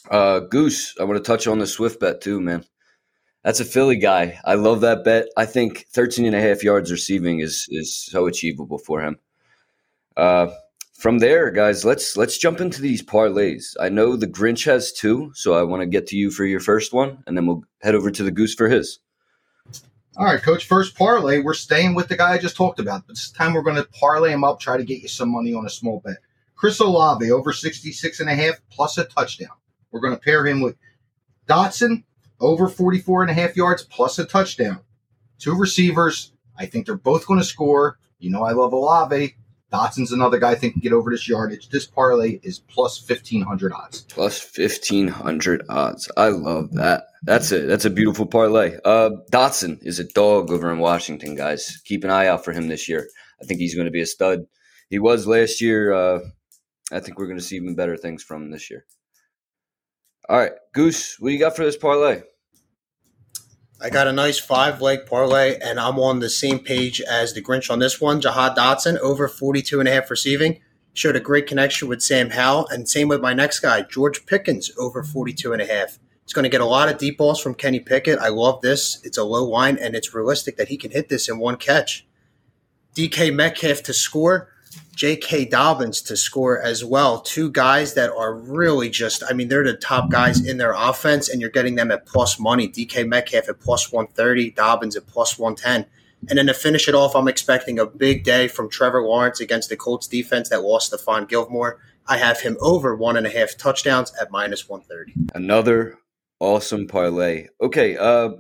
Uh, 0.09 0.39
Goose, 0.39 0.95
I 0.99 1.03
want 1.03 1.23
to 1.23 1.27
touch 1.27 1.47
on 1.47 1.59
the 1.59 1.67
Swift 1.67 1.99
bet 1.99 2.21
too, 2.21 2.41
man. 2.41 2.65
That's 3.43 3.61
a 3.61 3.65
Philly 3.65 3.97
guy. 3.97 4.39
I 4.43 4.55
love 4.55 4.81
that 4.81 5.05
bet. 5.05 5.27
I 5.37 5.45
think 5.45 5.85
13 5.93 6.25
and 6.25 6.35
a 6.35 6.41
half 6.41 6.63
yards 6.63 6.91
receiving 6.91 7.39
is 7.39 7.67
is 7.69 7.95
so 7.95 8.25
achievable 8.25 8.79
for 8.79 9.01
him. 9.01 9.17
Uh, 10.17 10.47
from 10.99 11.19
there, 11.19 11.49
guys, 11.49 11.85
let's 11.85 12.17
let's 12.17 12.37
jump 12.37 12.59
into 12.59 12.81
these 12.81 13.01
parlays. 13.01 13.73
I 13.79 13.87
know 13.87 14.17
the 14.17 14.27
Grinch 14.27 14.65
has 14.65 14.91
two, 14.91 15.31
so 15.33 15.53
I 15.53 15.63
want 15.63 15.81
to 15.81 15.87
get 15.87 16.07
to 16.07 16.17
you 16.17 16.29
for 16.29 16.45
your 16.45 16.59
first 16.59 16.91
one, 16.91 17.23
and 17.25 17.37
then 17.37 17.47
we'll 17.47 17.63
head 17.81 17.95
over 17.95 18.11
to 18.11 18.23
the 18.23 18.31
Goose 18.31 18.53
for 18.53 18.67
his. 18.67 18.99
All 20.17 20.25
right, 20.25 20.41
coach. 20.41 20.65
First 20.65 20.97
parlay, 20.97 21.39
we're 21.39 21.53
staying 21.53 21.95
with 21.95 22.09
the 22.09 22.17
guy 22.17 22.33
I 22.33 22.37
just 22.37 22.57
talked 22.57 22.79
about, 22.79 23.07
but 23.07 23.15
this 23.15 23.31
time 23.31 23.53
we're 23.53 23.61
going 23.61 23.77
to 23.77 23.87
parlay 23.97 24.31
him 24.31 24.43
up, 24.43 24.59
try 24.59 24.75
to 24.75 24.83
get 24.83 25.01
you 25.01 25.07
some 25.07 25.31
money 25.31 25.53
on 25.53 25.65
a 25.65 25.69
small 25.69 26.01
bet. 26.03 26.17
Chris 26.55 26.81
Olave 26.81 27.31
over 27.31 27.53
66 27.53 28.19
and 28.19 28.29
a 28.29 28.35
half 28.35 28.55
plus 28.69 28.97
a 28.97 29.05
touchdown. 29.05 29.55
We're 29.91 30.01
going 30.01 30.13
to 30.13 30.19
pair 30.19 30.45
him 30.45 30.59
with 30.59 30.75
Dotson 31.47 32.03
over 32.41 32.67
44 32.67 33.21
and 33.21 33.31
a 33.31 33.33
half 33.33 33.55
yards 33.55 33.83
plus 33.83 34.19
a 34.19 34.25
touchdown. 34.25 34.81
Two 35.37 35.55
receivers. 35.55 36.33
I 36.57 36.65
think 36.65 36.85
they're 36.85 36.97
both 36.97 37.25
going 37.25 37.39
to 37.39 37.45
score. 37.45 37.97
You 38.19 38.31
know, 38.31 38.43
I 38.43 38.51
love 38.51 38.73
Olave. 38.73 39.37
Dotson's 39.71 40.11
another 40.11 40.39
guy 40.39 40.51
I 40.51 40.55
think 40.55 40.73
can 40.73 40.81
get 40.81 40.93
over 40.93 41.11
this 41.11 41.27
yardage. 41.27 41.69
This 41.69 41.85
parlay 41.85 42.39
is 42.41 42.59
plus 42.59 43.07
1500 43.07 43.71
odds. 43.71 44.01
Plus 44.03 44.39
1500 44.57 45.63
odds. 45.69 46.09
I 46.17 46.29
love 46.29 46.73
that. 46.73 47.05
That's 47.23 47.51
it. 47.51 47.67
That's 47.67 47.85
a 47.85 47.89
beautiful 47.89 48.25
parlay. 48.25 48.77
Uh, 48.83 49.11
Dotson 49.31 49.83
is 49.83 49.99
a 49.99 50.05
dog 50.05 50.51
over 50.51 50.71
in 50.71 50.79
Washington, 50.79 51.35
guys. 51.35 51.81
Keep 51.85 52.03
an 52.03 52.09
eye 52.09 52.27
out 52.27 52.43
for 52.43 52.51
him 52.51 52.67
this 52.67 52.89
year. 52.89 53.07
I 53.41 53.45
think 53.45 53.59
he's 53.59 53.75
going 53.75 53.85
to 53.85 53.91
be 53.91 54.01
a 54.01 54.07
stud. 54.07 54.45
He 54.89 54.97
was 54.97 55.27
last 55.27 55.61
year. 55.61 55.93
Uh, 55.93 56.19
I 56.91 56.99
think 56.99 57.19
we're 57.19 57.27
going 57.27 57.37
to 57.37 57.43
see 57.43 57.57
even 57.57 57.75
better 57.75 57.95
things 57.97 58.23
from 58.23 58.43
him 58.43 58.51
this 58.51 58.71
year. 58.71 58.85
All 60.27 60.37
right, 60.37 60.51
Goose, 60.73 61.19
what 61.19 61.29
do 61.29 61.33
you 61.33 61.39
got 61.39 61.55
for 61.55 61.63
this 61.63 61.77
parlay? 61.77 62.21
I 63.81 63.89
got 63.89 64.09
a 64.09 64.11
nice 64.11 64.37
five 64.37 64.81
leg 64.81 65.05
parlay, 65.05 65.57
and 65.57 65.79
I'm 65.79 65.99
on 65.99 66.19
the 66.19 66.29
same 66.29 66.59
page 66.59 66.99
as 66.99 67.33
the 67.33 67.41
Grinch 67.41 67.71
on 67.71 67.79
this 67.79 68.01
one. 68.01 68.19
Jahan 68.19 68.53
Dotson 68.53 68.97
over 68.97 69.29
42 69.29 69.79
and 69.79 69.87
a 69.87 69.91
half 69.93 70.11
receiving. 70.11 70.59
Showed 70.93 71.15
a 71.15 71.21
great 71.21 71.47
connection 71.47 71.87
with 71.87 72.01
Sam 72.01 72.31
Howell, 72.31 72.67
and 72.67 72.89
same 72.89 73.07
with 73.07 73.21
my 73.21 73.33
next 73.33 73.61
guy, 73.61 73.83
George 73.83 74.25
Pickens, 74.25 74.69
over 74.77 75.01
42 75.01 75.53
and 75.53 75.61
a 75.61 75.65
half. 75.65 75.97
He's 76.25 76.33
going 76.33 76.43
to 76.43 76.49
get 76.49 76.59
a 76.59 76.65
lot 76.65 76.89
of 76.89 76.97
deep 76.97 77.17
balls 77.17 77.39
from 77.39 77.55
Kenny 77.55 77.79
Pickett. 77.79 78.19
I 78.19 78.27
love 78.27 78.61
this. 78.61 78.99
It's 79.05 79.17
a 79.17 79.23
low 79.23 79.45
line, 79.45 79.77
and 79.77 79.95
it's 79.95 80.13
realistic 80.13 80.57
that 80.57 80.67
he 80.67 80.75
can 80.75 80.91
hit 80.91 81.07
this 81.07 81.29
in 81.29 81.39
one 81.39 81.55
catch. 81.55 82.05
DK 82.95 83.33
Metcalf 83.33 83.81
to 83.83 83.93
score. 83.93 84.49
J.K. 84.99 85.45
Dobbins 85.45 86.01
to 86.01 86.17
score 86.17 86.61
as 86.61 86.83
well. 86.83 87.21
Two 87.21 87.49
guys 87.49 87.93
that 87.93 88.11
are 88.11 88.33
really 88.33 88.89
just, 88.89 89.23
I 89.29 89.31
mean, 89.31 89.47
they're 89.47 89.63
the 89.63 89.75
top 89.75 90.11
guys 90.11 90.45
in 90.45 90.57
their 90.57 90.73
offense, 90.73 91.29
and 91.29 91.39
you're 91.39 91.49
getting 91.49 91.75
them 91.75 91.89
at 91.89 92.05
plus 92.05 92.37
money. 92.37 92.67
DK 92.67 93.07
Metcalf 93.07 93.47
at 93.47 93.61
plus 93.61 93.93
130, 93.93 94.51
Dobbins 94.51 94.97
at 94.97 95.07
plus 95.07 95.39
110. 95.39 95.89
And 96.27 96.37
then 96.37 96.47
to 96.47 96.53
finish 96.53 96.89
it 96.89 96.95
off, 96.95 97.15
I'm 97.15 97.29
expecting 97.29 97.79
a 97.79 97.85
big 97.85 98.25
day 98.25 98.49
from 98.49 98.69
Trevor 98.69 99.01
Lawrence 99.01 99.39
against 99.39 99.69
the 99.69 99.77
Colts 99.77 100.05
defense 100.05 100.49
that 100.49 100.63
lost 100.63 100.91
Stephon 100.91 101.29
Gilmore. 101.29 101.79
I 102.05 102.17
have 102.17 102.41
him 102.41 102.57
over 102.59 102.93
one 102.93 103.15
and 103.15 103.25
a 103.25 103.29
half 103.29 103.55
touchdowns 103.55 104.11
at 104.19 104.31
minus 104.31 104.67
130. 104.67 105.31
Another 105.33 105.97
awesome 106.41 106.87
parlay. 106.87 107.47
Okay, 107.61 107.95
uh, 107.95 108.31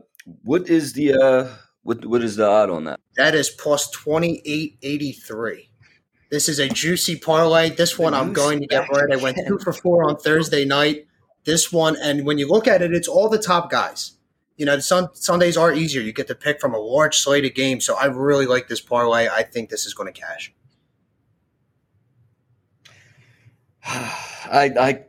what 0.43 0.69
is 0.69 0.91
the 0.91 1.13
uh, 1.13 1.47
what 1.83 2.05
what 2.05 2.21
is 2.21 2.35
the 2.35 2.45
odd 2.45 2.69
on 2.69 2.83
that? 2.83 2.99
That 3.15 3.33
is 3.33 3.49
plus 3.49 3.89
2883. 3.91 5.68
This 6.29 6.47
is 6.47 6.59
a 6.59 6.69
juicy 6.69 7.15
parlay. 7.15 7.69
This 7.71 7.97
one 7.97 8.13
I'm 8.13 8.33
going 8.33 8.59
to 8.59 8.67
get 8.67 8.89
right. 8.89 9.11
I 9.11 9.15
went 9.15 9.37
two 9.47 9.57
for 9.59 9.73
four 9.73 10.07
on 10.07 10.17
Thursday 10.17 10.63
night. 10.63 11.07
This 11.45 11.71
one, 11.71 11.95
and 12.01 12.25
when 12.25 12.37
you 12.37 12.47
look 12.47 12.67
at 12.67 12.81
it, 12.81 12.93
it's 12.93 13.07
all 13.07 13.29
the 13.29 13.39
top 13.39 13.71
guys. 13.71 14.13
You 14.57 14.65
know, 14.65 14.77
sun, 14.79 15.07
Sundays 15.13 15.57
are 15.57 15.73
easier. 15.73 16.01
You 16.01 16.11
get 16.11 16.27
to 16.27 16.35
pick 16.35 16.59
from 16.59 16.73
a 16.73 16.77
large 16.77 17.17
slate 17.17 17.45
of 17.45 17.55
games. 17.55 17.85
So 17.85 17.95
I 17.95 18.05
really 18.05 18.45
like 18.45 18.67
this 18.67 18.81
parlay. 18.81 19.27
I 19.27 19.41
think 19.43 19.69
this 19.69 19.85
is 19.85 19.93
going 19.93 20.13
to 20.13 20.19
cash. 20.19 20.53
I 23.85 24.71
I 24.79 25.03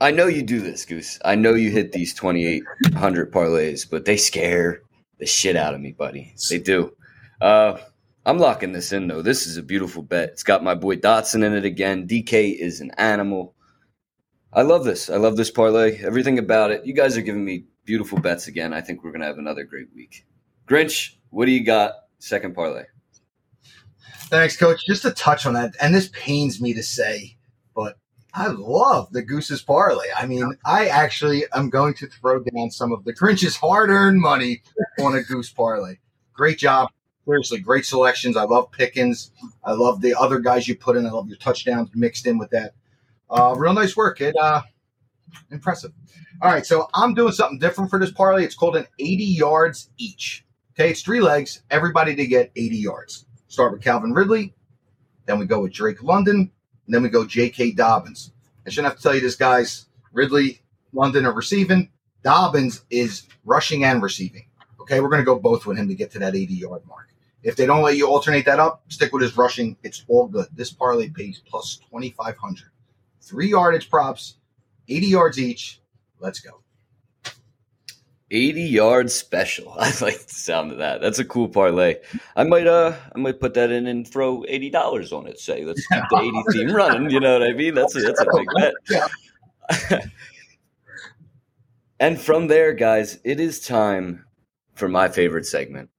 I 0.00 0.10
know 0.10 0.26
you 0.26 0.42
do 0.42 0.60
this, 0.60 0.84
Goose. 0.84 1.18
I 1.24 1.34
know 1.34 1.54
you 1.54 1.70
hit 1.70 1.92
these 1.92 2.12
2800 2.14 3.32
parlays, 3.32 3.88
but 3.88 4.04
they 4.04 4.16
scare 4.16 4.82
the 5.18 5.26
shit 5.26 5.56
out 5.56 5.74
of 5.74 5.80
me, 5.80 5.92
buddy. 5.92 6.34
They 6.50 6.58
do. 6.58 6.94
Uh, 7.40 7.78
I'm 8.28 8.36
locking 8.36 8.72
this 8.72 8.92
in 8.92 9.08
though. 9.08 9.22
This 9.22 9.46
is 9.46 9.56
a 9.56 9.62
beautiful 9.62 10.02
bet. 10.02 10.28
It's 10.28 10.42
got 10.42 10.62
my 10.62 10.74
boy 10.74 10.96
Dotson 10.96 11.42
in 11.42 11.54
it 11.54 11.64
again. 11.64 12.06
DK 12.06 12.58
is 12.58 12.82
an 12.82 12.90
animal. 12.98 13.54
I 14.52 14.60
love 14.60 14.84
this. 14.84 15.08
I 15.08 15.16
love 15.16 15.38
this 15.38 15.50
parlay. 15.50 15.96
Everything 16.04 16.38
about 16.38 16.70
it. 16.70 16.84
You 16.84 16.92
guys 16.92 17.16
are 17.16 17.22
giving 17.22 17.42
me 17.42 17.64
beautiful 17.86 18.20
bets 18.20 18.46
again. 18.46 18.74
I 18.74 18.82
think 18.82 19.02
we're 19.02 19.12
gonna 19.12 19.24
have 19.24 19.38
another 19.38 19.64
great 19.64 19.86
week. 19.94 20.26
Grinch, 20.68 21.14
what 21.30 21.46
do 21.46 21.52
you 21.52 21.64
got? 21.64 21.94
Second 22.18 22.54
parlay. 22.54 22.82
Thanks, 24.24 24.58
Coach. 24.58 24.84
Just 24.84 25.00
to 25.02 25.10
touch 25.12 25.46
on 25.46 25.54
that, 25.54 25.74
and 25.80 25.94
this 25.94 26.10
pains 26.12 26.60
me 26.60 26.74
to 26.74 26.82
say, 26.82 27.38
but 27.74 27.96
I 28.34 28.48
love 28.48 29.10
the 29.10 29.22
Goose's 29.22 29.62
parlay. 29.62 30.08
I 30.14 30.26
mean, 30.26 30.54
I 30.66 30.88
actually 30.88 31.44
am 31.54 31.70
going 31.70 31.94
to 31.94 32.06
throw 32.06 32.40
down 32.40 32.70
some 32.72 32.92
of 32.92 33.04
the 33.04 33.14
Grinch's 33.14 33.56
hard-earned 33.56 34.20
money 34.20 34.62
on 35.00 35.16
a 35.16 35.22
Goose 35.22 35.50
parlay. 35.50 35.94
Great 36.34 36.58
job 36.58 36.90
seriously, 37.28 37.60
great 37.60 37.84
selections. 37.84 38.38
I 38.38 38.44
love 38.44 38.72
Pickens. 38.72 39.32
I 39.62 39.72
love 39.72 40.00
the 40.00 40.14
other 40.18 40.38
guys 40.38 40.66
you 40.66 40.74
put 40.74 40.96
in. 40.96 41.04
I 41.04 41.10
love 41.10 41.28
your 41.28 41.36
touchdowns 41.36 41.90
mixed 41.94 42.26
in 42.26 42.38
with 42.38 42.48
that. 42.50 42.72
Uh, 43.28 43.54
real 43.58 43.74
nice 43.74 43.94
work. 43.94 44.22
It 44.22 44.34
uh, 44.40 44.62
impressive. 45.50 45.92
All 46.40 46.50
right, 46.50 46.64
so 46.64 46.88
I'm 46.94 47.12
doing 47.12 47.32
something 47.32 47.58
different 47.58 47.90
for 47.90 47.98
this 47.98 48.10
parlay. 48.10 48.44
It's 48.44 48.54
called 48.54 48.76
an 48.76 48.86
80 48.98 49.24
yards 49.24 49.90
each. 49.98 50.46
Okay, 50.72 50.90
it's 50.90 51.02
three 51.02 51.20
legs. 51.20 51.62
Everybody 51.70 52.16
to 52.16 52.26
get 52.26 52.50
80 52.56 52.76
yards. 52.76 53.26
Start 53.48 53.72
with 53.72 53.82
Calvin 53.82 54.12
Ridley, 54.12 54.54
then 55.26 55.38
we 55.38 55.44
go 55.44 55.60
with 55.60 55.72
Drake 55.72 56.02
London, 56.02 56.50
and 56.86 56.94
then 56.94 57.02
we 57.02 57.10
go 57.10 57.26
J.K. 57.26 57.72
Dobbins. 57.72 58.32
I 58.66 58.70
shouldn't 58.70 58.92
have 58.92 58.96
to 58.96 59.02
tell 59.02 59.14
you 59.14 59.20
this, 59.20 59.36
guys. 59.36 59.86
Ridley, 60.12 60.62
London 60.94 61.26
are 61.26 61.32
receiving. 61.32 61.90
Dobbins 62.22 62.84
is 62.88 63.26
rushing 63.44 63.84
and 63.84 64.02
receiving. 64.02 64.46
Okay, 64.80 65.00
we're 65.00 65.08
going 65.08 65.20
to 65.20 65.26
go 65.26 65.38
both 65.38 65.66
with 65.66 65.76
him 65.76 65.88
to 65.88 65.94
get 65.94 66.10
to 66.12 66.18
that 66.20 66.34
80 66.34 66.54
yard 66.54 66.82
mark. 66.86 67.08
If 67.42 67.56
they 67.56 67.66
don't 67.66 67.82
let 67.82 67.96
you 67.96 68.08
alternate 68.08 68.44
that 68.46 68.58
up, 68.58 68.82
stick 68.88 69.12
with 69.12 69.22
his 69.22 69.36
rushing. 69.36 69.76
It's 69.82 70.04
all 70.08 70.26
good. 70.26 70.46
This 70.54 70.72
parlay 70.72 71.08
pays 71.08 71.40
plus 71.46 71.76
2,500. 71.90 72.64
Three 73.20 73.50
yardage 73.50 73.88
props, 73.88 74.36
80 74.88 75.06
yards 75.06 75.38
each. 75.38 75.80
Let's 76.18 76.40
go. 76.40 76.62
80 78.30 78.62
yard 78.62 79.10
special. 79.10 79.72
I 79.78 79.86
like 80.00 80.26
the 80.26 80.34
sound 80.34 80.72
of 80.72 80.78
that. 80.78 81.00
That's 81.00 81.18
a 81.18 81.24
cool 81.24 81.48
parlay. 81.48 81.96
I 82.36 82.44
might 82.44 82.66
uh 82.66 82.94
I 83.14 83.18
might 83.18 83.40
put 83.40 83.54
that 83.54 83.70
in 83.70 83.86
and 83.86 84.06
throw 84.06 84.44
eighty 84.48 84.70
dollars 84.70 85.12
on 85.12 85.26
it. 85.26 85.38
Say 85.38 85.64
let's 85.64 85.86
keep 85.86 86.02
the 86.10 86.42
80 86.52 86.58
team 86.66 86.74
running. 86.74 87.10
You 87.10 87.20
know 87.20 87.38
what 87.38 87.48
I 87.48 87.52
mean? 87.52 87.74
That's 87.74 87.96
a 87.96 88.00
that's 88.00 88.20
a 88.20 88.26
big 88.34 88.48
bet. 89.90 90.10
and 92.00 92.20
from 92.20 92.48
there, 92.48 92.74
guys, 92.74 93.18
it 93.24 93.40
is 93.40 93.60
time 93.60 94.24
for 94.74 94.88
my 94.88 95.08
favorite 95.08 95.46
segment. 95.46 95.90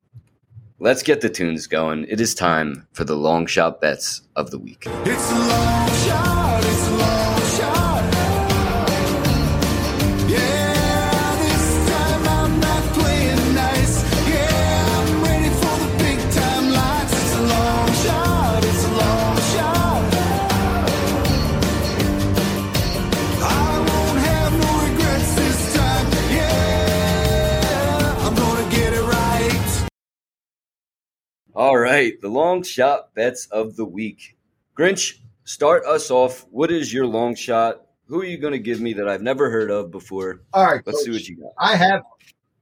Let's 0.81 1.03
get 1.03 1.19
the 1.19 1.29
tunes 1.29 1.67
going. 1.67 2.05
It 2.07 2.21
is 2.21 2.33
time 2.33 2.87
for 2.93 3.03
the 3.03 3.17
long 3.17 3.47
shot 3.47 3.81
bets 3.81 4.21
of 4.37 4.49
the 4.49 4.57
week. 4.57 4.85
It's 4.87 5.29
long 5.29 5.89
shot, 5.89 6.38
right, 31.99 32.21
the 32.21 32.29
long 32.29 32.63
shot 32.63 33.13
bets 33.13 33.47
of 33.47 33.75
the 33.75 33.85
week. 33.85 34.37
Grinch, 34.77 35.19
start 35.43 35.85
us 35.85 36.09
off. 36.09 36.45
What 36.49 36.71
is 36.71 36.93
your 36.93 37.05
long 37.05 37.35
shot? 37.35 37.81
Who 38.07 38.21
are 38.21 38.25
you 38.25 38.37
going 38.37 38.53
to 38.53 38.59
give 38.59 38.79
me 38.79 38.93
that 38.93 39.07
I've 39.07 39.21
never 39.21 39.49
heard 39.49 39.69
of 39.69 39.91
before? 39.91 40.41
All 40.53 40.65
right. 40.65 40.81
Let's 40.85 41.03
see 41.03 41.11
what 41.11 41.27
you 41.27 41.35
got. 41.37 41.51
I 41.57 41.75
have 41.75 42.01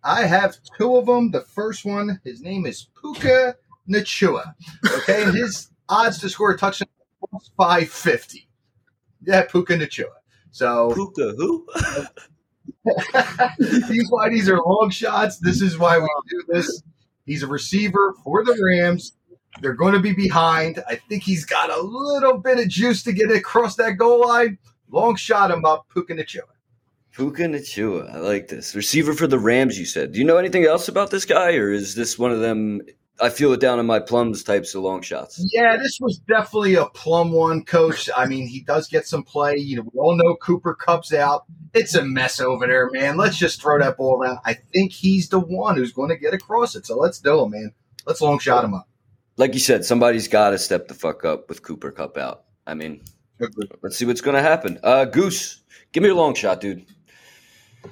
I 0.03 0.25
have 0.25 0.57
two 0.77 0.95
of 0.95 1.05
them. 1.05 1.31
The 1.31 1.41
first 1.41 1.85
one, 1.85 2.19
his 2.23 2.41
name 2.41 2.65
is 2.65 2.87
Puka 2.99 3.55
Nacua. 3.89 4.53
Okay, 4.85 5.23
and 5.23 5.35
his 5.35 5.69
odds 5.89 6.17
to 6.19 6.29
score 6.29 6.51
a 6.51 6.57
touchdown 6.57 6.87
is 7.39 7.51
five 7.55 7.89
fifty. 7.89 8.47
Yeah, 9.23 9.43
Puka 9.43 9.73
Nacua. 9.73 10.05
So 10.51 10.91
Puka, 10.93 11.33
who? 11.37 11.67
these 13.89 14.07
why 14.09 14.29
these 14.29 14.49
are 14.49 14.59
long 14.61 14.89
shots. 14.89 15.37
This 15.37 15.61
is 15.61 15.77
why 15.77 15.99
we 15.99 16.09
do 16.29 16.43
this. 16.47 16.83
He's 17.25 17.43
a 17.43 17.47
receiver 17.47 18.15
for 18.23 18.43
the 18.43 18.57
Rams. 18.61 19.16
They're 19.61 19.73
going 19.73 19.93
to 19.93 19.99
be 19.99 20.13
behind. 20.13 20.83
I 20.87 20.95
think 20.95 21.23
he's 21.23 21.45
got 21.45 21.69
a 21.69 21.81
little 21.81 22.37
bit 22.37 22.59
of 22.59 22.67
juice 22.67 23.03
to 23.03 23.11
get 23.11 23.31
across 23.31 23.75
that 23.75 23.97
goal 23.97 24.27
line. 24.27 24.57
Long 24.89 25.15
shot 25.15 25.51
him 25.51 25.65
up, 25.65 25.87
Puka 25.93 26.13
Nacua. 26.13 26.41
Puka 27.11 27.43
Nacua. 27.43 28.13
I 28.13 28.19
like 28.19 28.47
this. 28.47 28.75
Receiver 28.75 29.13
for 29.13 29.27
the 29.27 29.39
Rams, 29.39 29.79
you 29.79 29.85
said. 29.85 30.11
Do 30.11 30.19
you 30.19 30.25
know 30.25 30.37
anything 30.37 30.65
else 30.65 30.87
about 30.87 31.09
this 31.09 31.25
guy, 31.25 31.55
or 31.55 31.71
is 31.71 31.95
this 31.95 32.17
one 32.17 32.31
of 32.31 32.39
them? 32.39 32.81
I 33.19 33.29
feel 33.29 33.51
it 33.53 33.59
down 33.59 33.79
in 33.79 33.87
my 33.87 33.99
plums 33.99 34.43
types 34.43 34.75
of 34.75 34.83
long 34.83 35.01
shots. 35.01 35.43
Yeah, 35.51 35.75
this 35.77 35.97
was 35.99 36.19
definitely 36.19 36.75
a 36.75 36.85
plum 36.85 37.31
one, 37.31 37.65
coach. 37.65 38.07
I 38.15 38.27
mean, 38.27 38.47
he 38.47 38.61
does 38.61 38.87
get 38.87 39.07
some 39.07 39.23
play. 39.23 39.55
You 39.55 39.77
know, 39.77 39.89
we 39.91 39.99
all 39.99 40.15
know 40.15 40.35
Cooper 40.35 40.75
Kupp's 40.75 41.11
out. 41.11 41.45
It's 41.73 41.95
a 41.95 42.03
mess 42.03 42.39
over 42.39 42.67
there, 42.67 42.91
man. 42.91 43.17
Let's 43.17 43.37
just 43.37 43.59
throw 43.59 43.79
that 43.79 43.97
ball 43.97 44.21
around. 44.21 44.37
I 44.45 44.53
think 44.53 44.91
he's 44.91 45.29
the 45.29 45.39
one 45.39 45.75
who's 45.75 45.93
going 45.93 46.09
to 46.09 46.17
get 46.17 46.35
across 46.35 46.75
it. 46.75 46.85
So 46.85 46.95
let's 46.95 47.19
do 47.19 47.43
it, 47.43 47.49
man. 47.49 47.71
Let's 48.05 48.21
long 48.21 48.37
shot 48.37 48.63
him 48.63 48.75
up. 48.75 48.87
Like 49.37 49.53
you 49.53 49.59
said, 49.59 49.85
somebody's 49.85 50.27
got 50.27 50.49
to 50.49 50.57
step 50.57 50.87
the 50.87 50.93
fuck 50.93 51.23
up 51.23 51.47
with 51.47 51.61
Cooper 51.61 51.91
Kupp 51.91 52.17
out. 52.17 52.43
I 52.65 52.73
mean, 52.73 53.01
let's 53.83 53.95
see 53.95 54.05
what's 54.05 54.21
going 54.21 54.35
to 54.35 54.41
happen. 54.41 54.79
Uh, 54.83 55.05
Goose, 55.05 55.61
give 55.91 56.03
me 56.03 56.09
a 56.09 56.15
long 56.15 56.33
shot, 56.33 56.59
dude. 56.59 56.85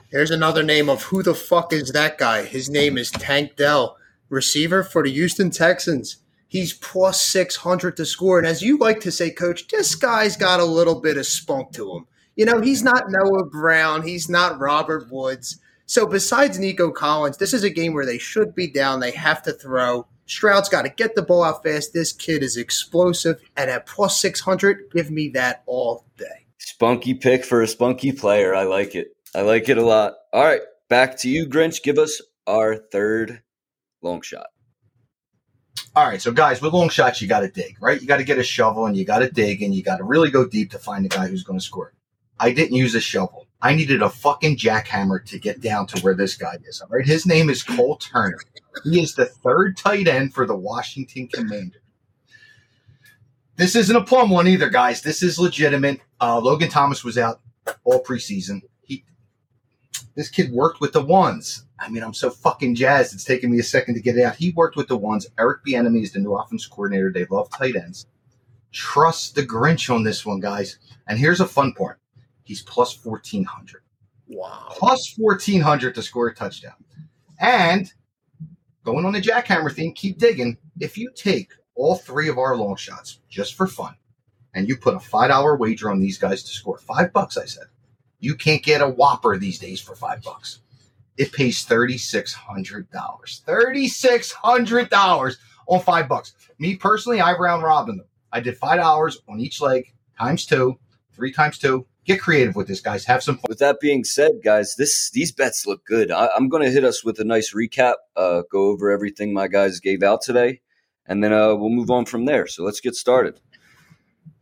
Here's 0.10 0.32
another 0.32 0.64
name 0.64 0.90
of 0.90 1.04
who 1.04 1.24
the 1.24 1.36
fuck 1.36 1.72
is 1.72 1.92
that 1.92 2.18
guy? 2.18 2.44
His 2.44 2.70
name 2.70 2.98
is 2.98 3.12
Tank 3.12 3.56
Dell, 3.56 3.98
receiver 4.30 4.84
for 4.84 5.04
the 5.04 5.12
Houston 5.12 5.52
Texans. 5.52 6.18
He's 6.48 6.74
plus 6.74 7.22
600 7.22 7.98
to 7.98 8.06
score. 8.06 8.38
And 8.38 8.48
as 8.48 8.62
you 8.62 8.78
like 8.78 9.00
to 9.02 9.12
say, 9.12 9.30
coach, 9.30 9.68
this 9.68 9.96
guy's 9.96 10.38
got 10.38 10.60
a 10.60 10.66
little 10.66 11.00
bit 11.00 11.18
of 11.18 11.26
spunk 11.26 11.74
to 11.74 11.96
him. 11.96 12.08
You 12.36 12.46
know, 12.46 12.60
he's 12.60 12.84
not 12.84 13.10
Noah 13.10 13.46
Brown, 13.46 14.04
he's 14.04 14.30
not 14.30 14.60
Robert 14.60 15.12
Woods. 15.12 15.60
So 15.86 16.08
besides 16.08 16.58
Nico 16.58 16.92
Collins, 16.92 17.38
this 17.38 17.54
is 17.54 17.64
a 17.64 17.70
game 17.70 17.94
where 17.94 18.06
they 18.06 18.18
should 18.18 18.56
be 18.56 18.68
down. 18.68 19.00
They 19.00 19.12
have 19.12 19.44
to 19.44 19.54
throw. 19.54 20.08
Stroud's 20.26 20.70
got 20.70 20.84
to 20.84 20.90
get 20.90 21.16
the 21.16 21.22
ball 21.22 21.44
out 21.44 21.64
fast. 21.64 21.94
This 21.94 22.12
kid 22.12 22.44
is 22.44 22.58
explosive. 22.58 23.42
And 23.56 23.70
at 23.70 23.86
plus 23.86 24.20
600, 24.20 24.92
give 24.92 25.12
me 25.12 25.30
that 25.30 25.64
all 25.66 26.06
day. 26.18 26.46
Spunky 26.58 27.14
pick 27.14 27.46
for 27.46 27.62
a 27.62 27.68
spunky 27.68 28.12
player. 28.12 28.56
I 28.56 28.64
like 28.64 28.96
it. 28.96 29.16
I 29.36 29.42
like 29.42 29.70
it 29.70 29.78
a 29.78 29.86
lot. 29.86 30.14
All 30.34 30.44
right, 30.44 30.62
back 30.90 31.18
to 31.20 31.30
you, 31.30 31.46
Grinch. 31.46 31.84
Give 31.84 31.98
us 31.98 32.22
our 32.48 32.76
third 32.76 33.42
long 34.02 34.22
shot. 34.22 34.48
All 35.96 36.08
right, 36.08 36.22
so 36.22 36.32
guys, 36.32 36.62
with 36.62 36.74
long 36.74 36.90
shots, 36.90 37.22
you 37.22 37.28
got 37.28 37.42
to 37.42 37.50
dig, 37.50 37.78
right? 37.82 38.02
You 38.02 38.08
got 38.08 38.18
to 38.18 38.24
get 38.24 38.38
a 38.38 38.44
shovel 38.44 38.86
and 38.86 38.98
you 38.98 39.06
got 39.06 39.20
to 39.20 39.30
dig 39.30 39.62
and 39.62 39.74
you 39.74 39.84
got 39.84 39.98
to 39.98 40.04
really 40.04 40.30
go 40.30 40.46
deep 40.46 40.72
to 40.72 40.80
find 40.80 41.06
the 41.06 41.10
guy 41.10 41.28
who's 41.28 41.44
going 41.44 41.60
to 41.60 41.66
score. 41.66 41.94
I 42.40 42.52
didn't 42.52 42.76
use 42.76 42.96
a 42.96 43.02
shovel. 43.02 43.45
I 43.66 43.74
needed 43.74 44.04
a 44.04 44.12
fucking 44.12 44.58
jackhammer 44.58 45.26
to 45.26 45.40
get 45.40 45.60
down 45.60 45.88
to 45.88 46.00
where 46.02 46.14
this 46.14 46.36
guy 46.36 46.60
is. 46.68 46.82
All 46.82 46.88
right, 46.88 47.04
his 47.04 47.26
name 47.26 47.50
is 47.50 47.64
Cole 47.64 47.96
Turner. 47.96 48.38
He 48.84 49.02
is 49.02 49.16
the 49.16 49.26
third 49.26 49.76
tight 49.76 50.08
end 50.08 50.36
for 50.36 50.46
the 50.46 50.56
Washington 50.56 51.28
Commander. 51.34 51.82
This 53.56 53.76
isn't 53.76 53.96
a 53.96 54.04
plum 54.04 54.30
one 54.30 54.48
either, 54.48 54.70
guys. 54.70 55.02
This 55.02 55.24
is 55.24 55.40
legitimate. 55.40 56.00
Uh, 56.22 56.40
Logan 56.40 56.70
Thomas 56.70 57.04
was 57.04 57.18
out 57.18 57.42
all 57.84 58.04
preseason. 58.04 58.62
He, 58.84 59.04
this 60.14 60.30
kid 60.30 60.52
worked 60.52 60.80
with 60.80 60.94
the 60.94 61.04
ones. 61.04 61.66
I 61.80 61.90
mean, 61.90 62.04
I'm 62.04 62.14
so 62.14 62.30
fucking 62.30 62.76
jazzed. 62.76 63.16
It's 63.16 63.24
taken 63.24 63.50
me 63.50 63.58
a 63.58 63.64
second 63.64 63.96
to 63.96 64.00
get 64.00 64.16
it 64.16 64.26
out. 64.26 64.36
He 64.36 64.52
worked 64.52 64.76
with 64.76 64.90
the 64.90 64.98
ones. 64.98 65.26
Eric 65.40 65.62
Bieniemy 65.68 66.04
is 66.04 66.12
the 66.12 66.20
new 66.20 66.36
offense 66.36 66.68
coordinator. 66.68 67.12
They 67.12 67.26
love 67.32 67.50
tight 67.50 67.76
ends. 67.76 68.06
Trust 68.72 69.34
the 69.34 69.42
Grinch 69.42 69.92
on 69.92 70.04
this 70.04 70.24
one, 70.24 70.40
guys. 70.40 70.78
And 71.08 71.18
here's 71.18 71.40
a 71.40 71.48
fun 71.48 71.74
part. 71.74 72.00
He's 72.46 72.62
plus 72.62 73.04
1400. 73.04 73.82
Wow. 74.28 74.68
Plus 74.72 75.16
1400 75.18 75.94
to 75.96 76.02
score 76.02 76.28
a 76.28 76.34
touchdown. 76.34 76.76
And 77.40 77.92
going 78.84 79.06
on 79.06 79.14
the 79.14 79.22
jackhammer 79.22 79.74
theme, 79.74 79.94
keep 79.94 80.18
digging. 80.18 80.58
If 80.80 80.98
you 80.98 81.12
take 81.14 81.50
all 81.76 81.96
three 81.96 82.30
of 82.30 82.38
our 82.38 82.56
long 82.56 82.78
shots 82.78 83.20
just 83.30 83.56
for 83.56 83.68
fun, 83.68 83.96
and 84.54 84.70
you 84.70 84.78
put 84.78 84.96
a 84.96 85.00
five 85.00 85.30
dollar 85.30 85.58
wager 85.58 85.92
on 85.92 86.00
these 86.00 86.18
guys 86.18 86.44
to 86.44 86.50
score 86.50 86.78
five 86.78 87.12
bucks, 87.12 87.36
I 87.38 87.46
said, 87.46 87.66
you 88.20 88.36
can't 88.36 88.64
get 88.64 88.82
a 88.82 88.88
whopper 88.88 89.38
these 89.38 89.60
days 89.60 89.82
for 89.82 89.96
five 89.96 90.22
bucks. 90.22 90.62
It 91.18 91.34
pays 91.34 91.64
thirty 91.64 91.98
six 91.98 92.34
hundred 92.34 92.90
dollars. 92.92 93.42
Thirty 93.46 93.88
six 93.88 94.32
hundred 94.32 94.90
dollars 94.90 95.38
on 95.68 95.82
five 95.82 96.08
bucks. 96.08 96.34
Me 96.60 96.76
personally, 96.76 97.22
I 97.22 97.34
round 97.34 97.64
robin 97.64 97.98
them. 97.98 98.08
I 98.32 98.40
did 98.40 98.58
five 98.58 98.78
dollars 98.78 99.20
on 99.28 99.40
each 99.40 99.62
leg 99.62 99.92
times 100.18 100.46
two, 100.46 100.78
three 101.14 101.32
times 101.32 101.58
two. 101.58 101.86
Get 102.06 102.22
creative 102.22 102.56
with 102.56 102.68
this, 102.68 102.82
guys. 102.82 103.04
Have 103.06 103.24
some 103.24 103.38
fun. 103.38 103.46
With 103.50 103.58
that 103.60 103.80
being 103.80 104.04
said, 104.04 104.34
guys, 104.44 104.76
this 104.76 105.10
these 105.10 105.32
bets 105.32 105.66
look 105.66 105.84
good. 105.86 106.12
I, 106.12 106.30
I'm 106.36 106.50
going 106.50 106.62
to 106.62 106.70
hit 106.70 106.84
us 106.84 107.04
with 107.04 107.20
a 107.20 107.24
nice 107.24 107.54
recap, 107.54 107.96
uh, 108.16 108.44
go 108.52 108.70
over 108.70 108.92
everything 108.92 109.34
my 109.34 109.48
guys 109.48 109.80
gave 109.80 110.04
out 110.04 110.22
today, 110.22 110.62
and 111.08 111.24
then 111.24 111.34
uh, 111.34 111.56
we'll 111.56 111.72
move 111.72 111.90
on 111.90 112.06
from 112.06 112.26
there. 112.26 112.46
So 112.46 112.64
let's 112.64 112.80
get 112.80 112.94
started. 112.94 113.42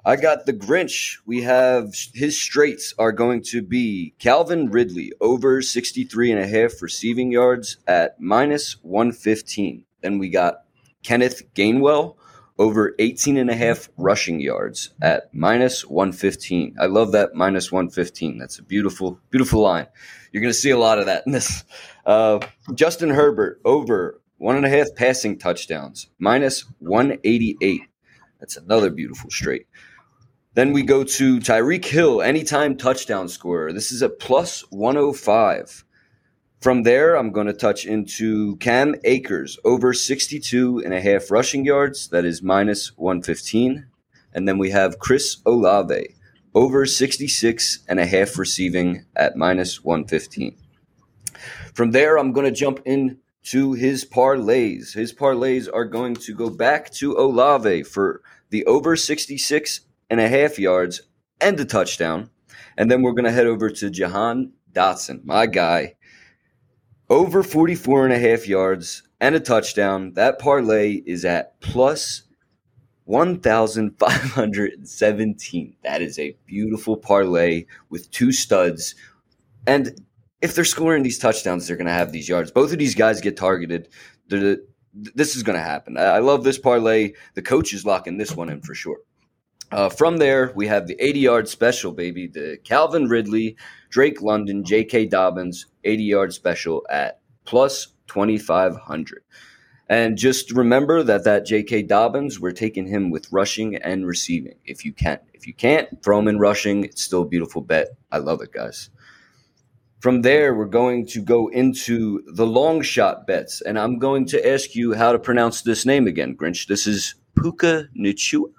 I 0.03 0.17
got 0.17 0.45
the 0.45 0.51
Grinch. 0.51 1.19
We 1.25 1.43
have 1.43 1.93
his 2.13 2.37
straights 2.37 2.93
are 2.99 3.13
going 3.13 3.41
to 3.43 3.61
be 3.61 4.13
Calvin 4.19 4.69
Ridley 4.69 5.13
over 5.21 5.61
63 5.61 6.33
and 6.33 6.41
a 6.41 6.47
half 6.47 6.81
receiving 6.81 7.31
yards 7.31 7.77
at 7.87 8.19
minus 8.19 8.73
115. 8.83 9.85
Then 10.01 10.19
we 10.19 10.27
got 10.27 10.65
Kenneth 11.03 11.43
Gainwell 11.55 12.17
over 12.57 12.95
18 12.99 13.37
and 13.37 13.49
a 13.49 13.55
half 13.55 13.89
rushing 13.97 14.39
yards 14.39 14.93
at 15.01 15.33
minus 15.33 15.85
115. 15.85 16.75
I 16.79 16.85
love 16.85 17.13
that 17.13 17.33
minus 17.33 17.71
115. 17.71 18.37
That's 18.37 18.59
a 18.59 18.63
beautiful, 18.63 19.19
beautiful 19.29 19.61
line. 19.61 19.87
You're 20.31 20.41
going 20.41 20.53
to 20.53 20.59
see 20.59 20.69
a 20.69 20.77
lot 20.77 20.99
of 20.99 21.07
that 21.07 21.23
in 21.25 21.31
this. 21.31 21.63
Uh, 22.05 22.39
Justin 22.73 23.09
Herbert 23.09 23.61
over 23.65 24.21
one 24.37 24.55
and 24.55 24.65
a 24.65 24.69
half 24.69 24.93
passing 24.95 25.39
touchdowns, 25.39 26.09
minus 26.19 26.65
188. 26.79 27.81
That's 28.39 28.57
another 28.57 28.89
beautiful 28.89 29.29
straight. 29.29 29.67
Then 30.53 30.73
we 30.73 30.83
go 30.83 31.03
to 31.03 31.39
Tyreek 31.39 31.85
Hill, 31.85 32.21
anytime 32.21 32.77
touchdown 32.77 33.27
scorer. 33.27 33.73
This 33.73 33.91
is 33.91 34.01
a 34.03 34.09
plus 34.09 34.61
105. 34.69 35.83
From 36.63 36.83
there, 36.83 37.17
I'm 37.17 37.33
going 37.33 37.47
to 37.47 37.53
touch 37.53 37.85
into 37.85 38.55
Cam 38.55 38.95
Akers, 39.03 39.59
over 39.65 39.93
62 39.93 40.81
and 40.85 40.93
a 40.93 41.01
half 41.01 41.29
rushing 41.29 41.65
yards. 41.65 42.07
That 42.07 42.23
is 42.23 42.41
minus 42.41 42.97
115. 42.97 43.85
And 44.33 44.47
then 44.47 44.57
we 44.57 44.69
have 44.69 44.97
Chris 44.97 45.41
Olave, 45.45 46.15
over 46.55 46.85
66 46.85 47.79
and 47.89 47.99
a 47.99 48.05
half 48.05 48.37
receiving 48.37 49.03
at 49.17 49.35
minus 49.35 49.83
115. 49.83 50.55
From 51.73 51.91
there, 51.91 52.17
I'm 52.17 52.31
going 52.31 52.45
to 52.45 52.57
jump 52.57 52.79
into 52.85 53.73
his 53.73 54.05
parlays. 54.05 54.93
His 54.93 55.13
parlays 55.13 55.67
are 55.67 55.83
going 55.83 56.15
to 56.15 56.33
go 56.33 56.49
back 56.49 56.91
to 56.91 57.17
Olave 57.17 57.83
for 57.83 58.21
the 58.51 58.65
over 58.67 58.95
66 58.95 59.81
and 60.09 60.21
a 60.21 60.29
half 60.29 60.57
yards 60.57 61.01
and 61.41 61.59
a 61.59 61.65
touchdown. 61.65 62.29
And 62.77 62.89
then 62.89 63.01
we're 63.01 63.11
going 63.11 63.25
to 63.25 63.33
head 63.33 63.47
over 63.47 63.69
to 63.69 63.89
Jahan 63.89 64.53
Dotson, 64.71 65.25
my 65.25 65.45
guy. 65.45 65.95
Over 67.09 67.43
44 67.43 68.05
and 68.05 68.13
a 68.13 68.19
half 68.19 68.47
yards 68.47 69.03
and 69.19 69.35
a 69.35 69.39
touchdown. 69.39 70.13
That 70.13 70.39
parlay 70.39 71.01
is 71.05 71.25
at 71.25 71.59
plus 71.59 72.23
1,517. 73.05 75.75
That 75.83 76.01
is 76.01 76.17
a 76.17 76.35
beautiful 76.45 76.95
parlay 76.97 77.65
with 77.89 78.09
two 78.11 78.31
studs. 78.31 78.95
And 79.67 79.99
if 80.41 80.55
they're 80.55 80.65
scoring 80.65 81.03
these 81.03 81.19
touchdowns, 81.19 81.67
they're 81.67 81.77
going 81.77 81.87
to 81.87 81.93
have 81.93 82.11
these 82.11 82.29
yards. 82.29 82.51
Both 82.51 82.71
of 82.71 82.79
these 82.79 82.95
guys 82.95 83.21
get 83.21 83.37
targeted. 83.37 83.89
They're- 84.27 84.59
this 84.93 85.35
is 85.35 85.41
going 85.41 85.57
to 85.57 85.63
happen. 85.63 85.97
I 85.97 86.03
I 86.03 86.19
love 86.19 86.43
this 86.43 86.59
parlay. 86.59 87.13
The 87.33 87.41
coach 87.41 87.73
is 87.73 87.83
locking 87.83 88.17
this 88.17 88.35
one 88.35 88.49
in 88.49 88.61
for 88.61 88.75
sure. 88.75 88.99
Uh, 89.73 89.89
from 89.89 90.17
there, 90.17 90.53
we 90.55 90.67
have 90.67 90.85
the 90.85 90.95
80 91.03 91.19
yard 91.19 91.49
special, 91.49 91.91
baby. 91.91 92.27
The 92.27 92.59
Calvin 92.63 93.09
Ridley, 93.09 93.57
Drake 93.89 94.21
London, 94.21 94.63
J.K. 94.63 95.07
Dobbins 95.07 95.65
80 95.83 96.03
yard 96.03 96.31
special 96.31 96.85
at 96.91 97.21
plus 97.45 97.87
2,500. 98.05 99.23
And 99.89 100.15
just 100.15 100.51
remember 100.51 101.01
that 101.01 101.23
that 101.23 101.47
J.K. 101.47 101.83
Dobbins, 101.83 102.39
we're 102.39 102.51
taking 102.51 102.85
him 102.85 103.09
with 103.09 103.31
rushing 103.31 103.75
and 103.77 104.05
receiving 104.05 104.59
if 104.63 104.85
you 104.85 104.93
can. 104.93 105.17
If 105.33 105.47
you 105.47 105.55
can't, 105.55 106.03
throw 106.03 106.19
him 106.19 106.27
in 106.27 106.37
rushing. 106.37 106.83
It's 106.83 107.01
still 107.01 107.23
a 107.23 107.27
beautiful 107.27 107.61
bet. 107.61 107.87
I 108.11 108.19
love 108.19 108.43
it, 108.43 108.51
guys. 108.51 108.91
From 110.01 110.21
there, 110.21 110.53
we're 110.53 110.65
going 110.65 111.07
to 111.07 111.21
go 111.21 111.47
into 111.47 112.21
the 112.35 112.45
long 112.45 112.83
shot 112.83 113.25
bets. 113.25 113.61
And 113.61 113.79
I'm 113.79 113.97
going 113.97 114.27
to 114.27 114.47
ask 114.47 114.75
you 114.75 114.93
how 114.93 115.13
to 115.13 115.17
pronounce 115.17 115.63
this 115.63 115.83
name 115.83 116.05
again, 116.05 116.37
Grinch. 116.37 116.67
This 116.67 116.85
is 116.85 117.15
Puka 117.35 117.87
Nichua. 117.97 118.51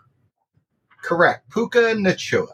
Correct. 1.04 1.50
Puka 1.50 1.78
Nacua. 1.96 2.46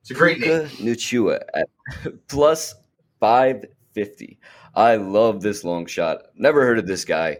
It's 0.00 0.10
a 0.10 0.14
great 0.14 0.40
name. 0.40 0.68
Puka 0.68 0.82
Nacua 0.82 1.40
at 1.54 1.68
plus 2.28 2.74
550. 3.20 4.40
I 4.74 4.96
love 4.96 5.40
this 5.40 5.62
long 5.62 5.86
shot. 5.86 6.22
Never 6.34 6.66
heard 6.66 6.80
of 6.80 6.88
this 6.88 7.04
guy. 7.04 7.38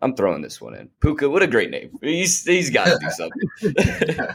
I'm 0.00 0.14
throwing 0.14 0.42
this 0.42 0.60
one 0.60 0.74
in. 0.74 0.90
Puka, 1.00 1.28
what 1.28 1.42
a 1.42 1.48
great 1.48 1.70
name. 1.70 1.98
He's, 2.02 2.44
he's 2.44 2.70
got 2.70 2.86
to 2.86 2.98
do 3.00 3.10
something. 3.10 4.18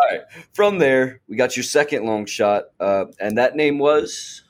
All 0.00 0.10
right. 0.10 0.20
From 0.52 0.78
there, 0.78 1.22
we 1.26 1.36
got 1.36 1.56
your 1.56 1.64
second 1.64 2.04
long 2.04 2.26
shot. 2.26 2.64
Uh, 2.78 3.06
and 3.20 3.38
that 3.38 3.56
name 3.56 3.78
was 3.78 4.42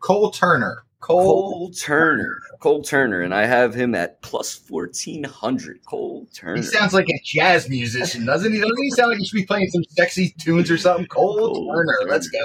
Cole 0.00 0.32
Turner. 0.32 0.84
Cole. 1.02 1.50
Cole 1.50 1.70
Turner. 1.72 2.40
Cole 2.60 2.80
Turner. 2.80 3.22
And 3.22 3.34
I 3.34 3.44
have 3.44 3.74
him 3.74 3.94
at 3.94 4.22
plus 4.22 4.60
1400. 4.68 5.84
Cole 5.84 6.28
Turner. 6.32 6.56
He 6.56 6.62
sounds 6.62 6.94
like 6.94 7.08
a 7.08 7.20
jazz 7.24 7.68
musician, 7.68 8.24
doesn't 8.24 8.52
he? 8.52 8.60
Doesn't 8.60 8.82
he 8.82 8.90
sound 8.92 9.10
like 9.10 9.18
he 9.18 9.24
should 9.24 9.36
be 9.36 9.44
playing 9.44 9.68
some 9.68 9.82
sexy 9.90 10.32
tunes 10.38 10.70
or 10.70 10.78
something? 10.78 11.06
Cole, 11.06 11.36
Cole 11.36 11.74
Turner. 11.74 11.98
Turner. 12.00 12.10
Let's 12.12 12.28
go. 12.28 12.38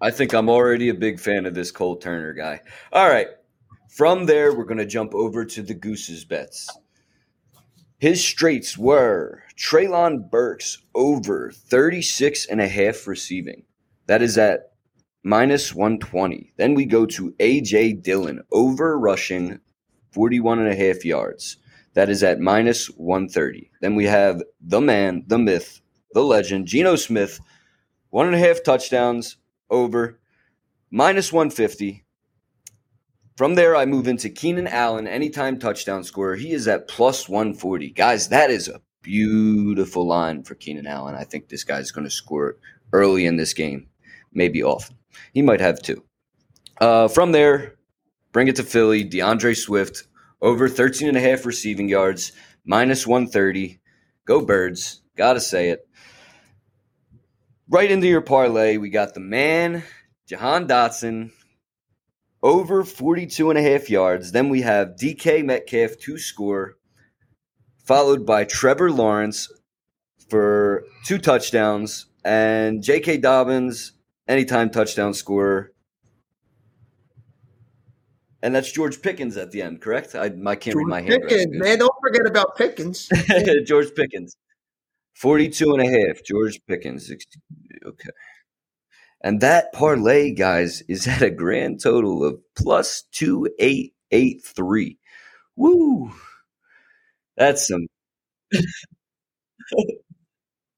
I 0.00 0.12
think 0.12 0.32
I'm 0.32 0.48
already 0.48 0.90
a 0.90 0.94
big 0.94 1.18
fan 1.18 1.44
of 1.44 1.54
this 1.54 1.72
Cole 1.72 1.96
Turner 1.96 2.32
guy. 2.32 2.60
All 2.92 3.08
right. 3.08 3.28
From 3.88 4.26
there, 4.26 4.54
we're 4.54 4.64
going 4.64 4.78
to 4.78 4.86
jump 4.86 5.12
over 5.12 5.44
to 5.44 5.62
the 5.62 5.74
Goose's 5.74 6.24
bets. 6.24 6.70
His 7.98 8.24
straights 8.24 8.78
were 8.78 9.42
Treylon 9.56 10.30
Burks 10.30 10.78
over 10.94 11.50
36 11.52 12.46
and 12.46 12.60
a 12.60 12.68
half 12.68 13.08
receiving. 13.08 13.64
That 14.06 14.22
is 14.22 14.38
at 14.38 14.73
minus 15.24 15.74
120. 15.74 16.52
Then 16.56 16.74
we 16.74 16.84
go 16.84 17.06
to 17.06 17.32
AJ 17.40 18.02
Dillon 18.02 18.42
over 18.52 18.98
rushing 18.98 19.58
41 20.12 20.60
and 20.60 20.68
a 20.68 20.76
half 20.76 21.04
yards. 21.04 21.56
That 21.94 22.10
is 22.10 22.22
at 22.22 22.40
minus 22.40 22.86
130. 22.86 23.70
Then 23.80 23.94
we 23.94 24.04
have 24.04 24.42
the 24.60 24.80
man, 24.80 25.24
the 25.26 25.38
myth, 25.38 25.80
the 26.12 26.22
legend, 26.22 26.66
Geno 26.66 26.96
Smith, 26.96 27.40
one 28.10 28.26
and 28.26 28.36
a 28.36 28.38
half 28.38 28.62
touchdowns 28.62 29.38
over 29.70 30.20
minus 30.90 31.32
150. 31.32 32.04
From 33.36 33.54
there, 33.54 33.74
I 33.74 33.84
move 33.84 34.06
into 34.06 34.28
Keenan 34.28 34.68
Allen, 34.68 35.08
anytime 35.08 35.58
touchdown 35.58 36.04
scorer. 36.04 36.36
He 36.36 36.52
is 36.52 36.68
at 36.68 36.86
plus 36.86 37.28
140. 37.28 37.90
Guys, 37.90 38.28
that 38.28 38.50
is 38.50 38.68
a 38.68 38.80
beautiful 39.02 40.06
line 40.06 40.44
for 40.44 40.54
Keenan 40.54 40.86
Allen. 40.86 41.16
I 41.16 41.24
think 41.24 41.48
this 41.48 41.64
guy's 41.64 41.90
going 41.90 42.04
to 42.04 42.10
score 42.10 42.56
early 42.92 43.26
in 43.26 43.36
this 43.36 43.52
game, 43.52 43.88
maybe 44.32 44.62
often. 44.62 44.96
He 45.32 45.42
might 45.42 45.60
have 45.60 45.80
two. 45.82 46.04
Uh, 46.80 47.08
from 47.08 47.32
there, 47.32 47.76
bring 48.32 48.48
it 48.48 48.56
to 48.56 48.62
Philly. 48.62 49.04
DeAndre 49.04 49.56
Swift, 49.56 50.04
over 50.40 50.68
13 50.68 51.08
and 51.08 51.16
a 51.16 51.20
half 51.20 51.46
receiving 51.46 51.88
yards, 51.88 52.32
minus 52.64 53.06
130. 53.06 53.80
Go 54.26 54.44
Birds. 54.44 55.02
Gotta 55.16 55.40
say 55.40 55.70
it. 55.70 55.86
Right 57.68 57.90
into 57.90 58.06
your 58.06 58.20
parlay, 58.20 58.76
we 58.76 58.90
got 58.90 59.14
the 59.14 59.20
man, 59.20 59.84
Jahan 60.28 60.68
Dotson, 60.68 61.30
over 62.42 62.84
42 62.84 63.48
and 63.50 63.58
a 63.58 63.62
half 63.62 63.88
yards. 63.88 64.32
Then 64.32 64.50
we 64.50 64.60
have 64.60 64.96
DK 65.00 65.44
Metcalf 65.44 65.98
to 66.00 66.18
score, 66.18 66.76
followed 67.84 68.26
by 68.26 68.44
Trevor 68.44 68.90
Lawrence 68.90 69.50
for 70.28 70.84
two 71.04 71.18
touchdowns, 71.18 72.06
and 72.24 72.82
J.K. 72.82 73.18
Dobbins, 73.18 73.92
anytime 74.28 74.70
touchdown 74.70 75.14
scorer. 75.14 75.72
And 78.42 78.54
that's 78.54 78.70
George 78.70 79.00
Pickens 79.00 79.38
at 79.38 79.52
the 79.52 79.62
end, 79.62 79.80
correct? 79.80 80.14
I, 80.14 80.30
I 80.46 80.56
can't 80.56 80.76
read 80.76 80.86
my 80.86 81.00
handwriting. 81.00 81.28
Pickens, 81.28 81.62
man, 81.62 81.78
don't 81.78 81.94
forget 82.02 82.26
about 82.26 82.56
Pickens. 82.58 83.08
George 83.66 83.94
Pickens. 83.94 84.36
42 85.14 85.72
and 85.72 85.82
a 85.82 85.86
half. 85.86 86.22
George 86.24 86.60
Pickens. 86.68 87.10
Okay. 87.10 88.10
And 89.22 89.40
that 89.40 89.72
parlay, 89.72 90.32
guys, 90.32 90.82
is 90.82 91.08
at 91.08 91.22
a 91.22 91.30
grand 91.30 91.82
total 91.82 92.22
of 92.22 92.38
plus 92.54 93.04
2883. 93.12 94.98
Woo. 95.56 96.12
That's 97.36 97.66
some. 97.66 97.86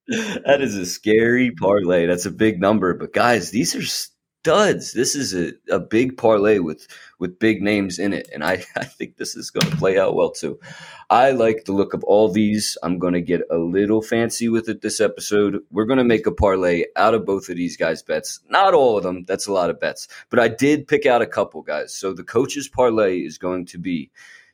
that 0.08 0.58
is 0.60 0.76
a 0.76 0.86
scary 0.86 1.50
parlay. 1.50 2.06
That's 2.06 2.26
a 2.26 2.30
big 2.30 2.60
number. 2.60 2.94
But, 2.94 3.12
guys, 3.12 3.50
these 3.50 3.74
are 3.74 3.82
studs. 3.82 4.92
This 4.92 5.16
is 5.16 5.34
a, 5.34 5.52
a 5.68 5.80
big 5.80 6.16
parlay 6.16 6.60
with 6.60 6.86
with 7.18 7.38
big 7.38 7.62
names 7.62 7.98
in 7.98 8.12
it. 8.12 8.28
And 8.32 8.44
I, 8.44 8.64
I 8.76 8.84
think 8.84 9.16
this 9.16 9.34
is 9.34 9.50
going 9.50 9.68
to 9.68 9.76
play 9.76 9.98
out 9.98 10.14
well, 10.14 10.30
too. 10.30 10.60
I 11.10 11.32
like 11.32 11.64
the 11.64 11.72
look 11.72 11.94
of 11.94 12.04
all 12.04 12.28
these. 12.30 12.78
I'm 12.82 12.98
going 12.98 13.14
to 13.14 13.20
get 13.20 13.42
a 13.50 13.56
little 13.58 14.02
fancy 14.02 14.48
with 14.48 14.68
it 14.68 14.82
this 14.82 15.00
episode. 15.00 15.58
We're 15.70 15.84
going 15.84 15.98
to 15.98 16.04
make 16.04 16.26
a 16.26 16.32
parlay 16.32 16.84
out 16.94 17.14
of 17.14 17.26
both 17.26 17.48
of 17.48 17.56
these 17.56 17.76
guys' 17.76 18.02
bets. 18.02 18.40
Not 18.48 18.74
all 18.74 18.96
of 18.96 19.02
them. 19.02 19.24
That's 19.24 19.48
a 19.48 19.52
lot 19.52 19.70
of 19.70 19.80
bets. 19.80 20.06
But 20.30 20.38
I 20.38 20.48
did 20.48 20.86
pick 20.86 21.06
out 21.06 21.22
a 21.22 21.26
couple, 21.26 21.62
guys. 21.62 21.94
So 21.94 22.12
the 22.12 22.24
coach's 22.24 22.68
parlay 22.68 23.20
is 23.20 23.38
going 23.38 23.66
to 23.66 23.78
be 23.78 24.10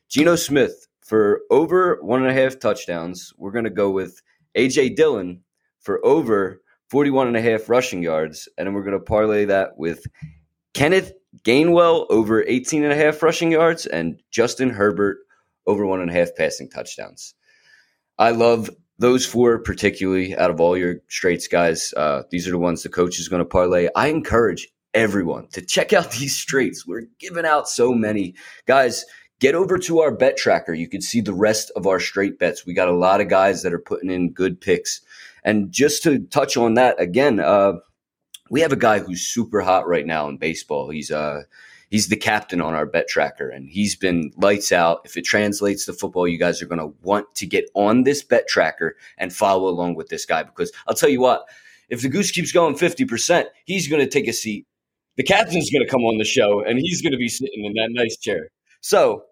Geno 0.09 0.35
Smith 0.35 0.87
for 1.01 1.41
over 1.51 1.99
one 2.01 2.21
and 2.21 2.31
a 2.31 2.41
half 2.41 2.59
touchdowns. 2.59 3.33
We're 3.37 3.51
going 3.51 3.65
to 3.65 3.69
go 3.69 3.91
with 3.91 4.21
AJ 4.55 4.95
Dillon 4.95 5.41
for 5.79 6.03
over 6.05 6.61
41 6.89 7.27
and 7.27 7.37
a 7.37 7.41
half 7.41 7.69
rushing 7.69 8.03
yards. 8.03 8.47
And 8.57 8.67
then 8.67 8.73
we're 8.73 8.83
going 8.83 8.97
to 8.97 9.03
parlay 9.03 9.45
that 9.45 9.77
with 9.77 10.05
Kenneth 10.73 11.13
Gainwell 11.43 12.05
over 12.09 12.43
18 12.43 12.83
and 12.83 12.93
a 12.93 12.95
half 12.95 13.21
rushing 13.23 13.51
yards 13.51 13.85
and 13.85 14.21
Justin 14.31 14.69
Herbert 14.69 15.17
over 15.65 15.85
one 15.85 16.01
and 16.01 16.11
a 16.11 16.13
half 16.13 16.35
passing 16.35 16.69
touchdowns. 16.69 17.33
I 18.17 18.31
love 18.31 18.69
those 18.99 19.25
four 19.25 19.59
particularly 19.59 20.35
out 20.37 20.51
of 20.51 20.61
all 20.61 20.77
your 20.77 20.97
straights, 21.09 21.47
guys. 21.47 21.93
Uh, 21.97 22.23
these 22.29 22.47
are 22.47 22.51
the 22.51 22.59
ones 22.59 22.83
the 22.83 22.89
coach 22.89 23.19
is 23.19 23.27
going 23.27 23.41
to 23.41 23.45
parlay. 23.45 23.89
I 23.95 24.07
encourage 24.07 24.67
everyone 24.93 25.47
to 25.53 25.65
check 25.65 25.93
out 25.93 26.11
these 26.19 26.35
straights. 26.35 26.85
We're 26.85 27.07
giving 27.19 27.45
out 27.45 27.67
so 27.67 27.93
many. 27.93 28.35
Guys, 28.67 29.05
get 29.43 29.55
over 29.55 29.77
to 29.77 29.99
our 29.99 30.09
bet 30.09 30.37
tracker. 30.37 30.73
You 30.73 30.87
can 30.87 31.01
see 31.01 31.19
the 31.19 31.33
rest 31.33 31.69
of 31.75 31.85
our 31.85 31.99
straight 31.99 32.39
bets. 32.39 32.65
We 32.65 32.73
got 32.73 32.87
a 32.87 32.95
lot 32.95 33.19
of 33.19 33.27
guys 33.27 33.61
that 33.61 33.73
are 33.73 33.79
putting 33.79 34.09
in 34.09 34.31
good 34.31 34.61
picks. 34.61 35.01
And 35.43 35.69
just 35.69 36.01
to 36.03 36.19
touch 36.19 36.55
on 36.55 36.75
that 36.75 36.97
again, 36.97 37.41
uh, 37.41 37.73
we 38.49 38.61
have 38.61 38.71
a 38.71 38.77
guy 38.77 38.99
who's 38.99 39.19
super 39.19 39.59
hot 39.59 39.85
right 39.85 40.05
now 40.05 40.29
in 40.29 40.37
baseball. 40.37 40.89
He's 40.89 41.11
uh 41.11 41.41
he's 41.89 42.07
the 42.07 42.15
captain 42.15 42.61
on 42.61 42.73
our 42.73 42.85
bet 42.85 43.09
tracker 43.09 43.49
and 43.49 43.67
he's 43.67 43.97
been 43.97 44.31
lights 44.37 44.71
out. 44.71 45.01
If 45.03 45.17
it 45.17 45.25
translates 45.25 45.85
to 45.87 45.93
football, 45.93 46.25
you 46.25 46.39
guys 46.39 46.61
are 46.61 46.65
going 46.65 46.79
to 46.79 46.95
want 47.01 47.35
to 47.35 47.45
get 47.45 47.65
on 47.73 48.03
this 48.03 48.23
bet 48.23 48.47
tracker 48.47 48.95
and 49.17 49.33
follow 49.33 49.67
along 49.67 49.95
with 49.95 50.07
this 50.07 50.25
guy 50.25 50.43
because 50.43 50.71
I'll 50.87 50.95
tell 50.95 51.09
you 51.09 51.19
what, 51.19 51.49
if 51.89 52.01
the 52.01 52.07
goose 52.07 52.31
keeps 52.31 52.53
going 52.53 52.75
50%, 52.75 53.47
he's 53.65 53.89
going 53.89 54.01
to 54.01 54.09
take 54.09 54.29
a 54.29 54.33
seat. 54.33 54.65
The 55.17 55.23
captain's 55.23 55.69
going 55.69 55.85
to 55.85 55.91
come 55.91 56.03
on 56.03 56.17
the 56.17 56.23
show 56.23 56.63
and 56.63 56.79
he's 56.79 57.01
going 57.01 57.11
to 57.11 57.17
be 57.17 57.27
sitting 57.27 57.65
in 57.65 57.73
that 57.73 57.89
nice 57.91 58.15
chair. 58.15 58.47
So, 58.79 59.25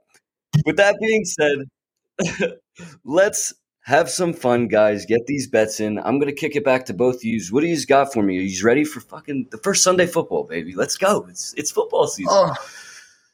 with 0.66 0.78
that 0.78 0.96
being 1.00 1.26
said, 1.26 2.60
let's 3.06 3.54
have 3.84 4.10
some 4.10 4.34
fun, 4.34 4.68
guys. 4.68 5.06
Get 5.06 5.26
these 5.28 5.48
bets 5.48 5.80
in. 5.80 6.00
I'm 6.00 6.20
gonna 6.20 6.34
kick 6.34 6.56
it 6.56 6.64
back 6.64 6.86
to 6.86 6.94
both 6.94 7.16
of 7.18 7.24
you. 7.24 7.42
What 7.50 7.62
do 7.62 7.68
you 7.68 7.86
got 7.86 8.14
for 8.14 8.22
me? 8.22 8.38
Are 8.38 8.42
you 8.42 8.64
ready 8.64 8.84
for 8.84 9.00
fucking 9.00 9.48
the 9.52 9.58
first 9.58 9.84
Sunday 9.84 10.06
football, 10.06 10.44
baby? 10.44 10.76
Let's 10.76 10.98
go. 10.98 11.26
It's 11.30 11.54
it's 11.58 11.72
football 11.72 12.08
season. 12.08 12.32
Oh, 12.32 12.54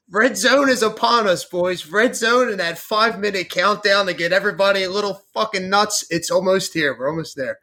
Red 0.09 0.37
zone 0.37 0.69
is 0.69 0.83
upon 0.83 1.27
us, 1.27 1.43
boys. 1.43 1.85
Red 1.87 2.15
zone 2.15 2.49
and 2.49 2.61
that 2.61 2.77
five 2.77 3.19
minute 3.19 3.49
countdown 3.49 4.05
to 4.05 4.13
get 4.13 4.31
everybody 4.31 4.83
a 4.83 4.89
little 4.89 5.21
fucking 5.33 5.69
nuts. 5.69 6.05
It's 6.09 6.31
almost 6.31 6.73
here. 6.73 6.95
We're 6.97 7.09
almost 7.09 7.35
there. 7.35 7.59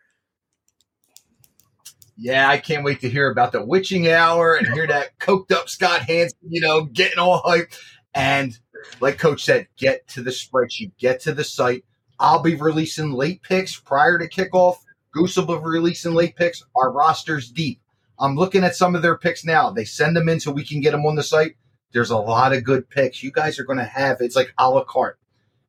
Yeah, 2.17 2.49
I 2.49 2.59
can't 2.59 2.85
wait 2.85 3.01
to 3.01 3.09
hear 3.09 3.31
about 3.31 3.53
the 3.53 3.65
witching 3.65 4.09
hour 4.09 4.55
and 4.55 4.69
hear 4.69 4.87
that 4.87 5.19
coked 5.19 5.53
up 5.53 5.69
Scott 5.71 6.03
Hansen, 6.03 6.39
you 6.47 6.61
know, 6.61 6.85
getting 6.85 7.19
all 7.19 7.43
hyped. 7.43 7.79
And 8.15 8.57
like 9.01 9.19
Coach 9.19 9.45
said, 9.45 9.69
get 9.77 10.07
to 10.09 10.23
the 10.23 10.31
spreadsheet, 10.31 10.93
get 10.99 11.21
to 11.21 11.33
the 11.33 11.45
site. 11.45 11.85
I'll 12.19 12.43
be 12.43 12.55
releasing 12.55 13.13
late 13.13 13.43
picks 13.43 13.79
prior 13.79 14.19
to 14.19 14.29
kickoff. 14.29 14.77
Goose 15.13 15.37
will 15.37 15.47
be 15.47 15.55
releasing 15.63 16.15
late 16.15 16.37
picks. 16.37 16.65
Our 16.77 16.93
roster's 16.93 17.51
deep. 17.51 17.81
I'm 18.19 18.37
looking 18.37 18.65
at 18.65 18.77
some 18.77 18.95
of 18.95 19.03
their 19.03 19.19
picks 19.19 19.45
now. 19.45 19.71
They 19.71 19.85
send 19.85 20.17
them 20.17 20.29
in 20.29 20.41
so 20.41 20.53
we 20.53 20.65
can 20.65 20.81
get 20.81 20.93
them 20.93 21.07
on 21.07 21.17
the 21.17 21.23
site. 21.23 21.57
There's 21.93 22.11
a 22.11 22.19
lot 22.19 22.53
of 22.53 22.65
good 22.65 22.89
picks. 22.89 23.23
You 23.23 23.33
guys 23.33 23.59
are 23.59 23.65
going 23.65 23.79
to 23.79 23.85
have 23.85 24.19
it's 24.21 24.37
like 24.37 24.53
a 24.59 24.71
la 24.71 24.85
carte. 24.85 25.19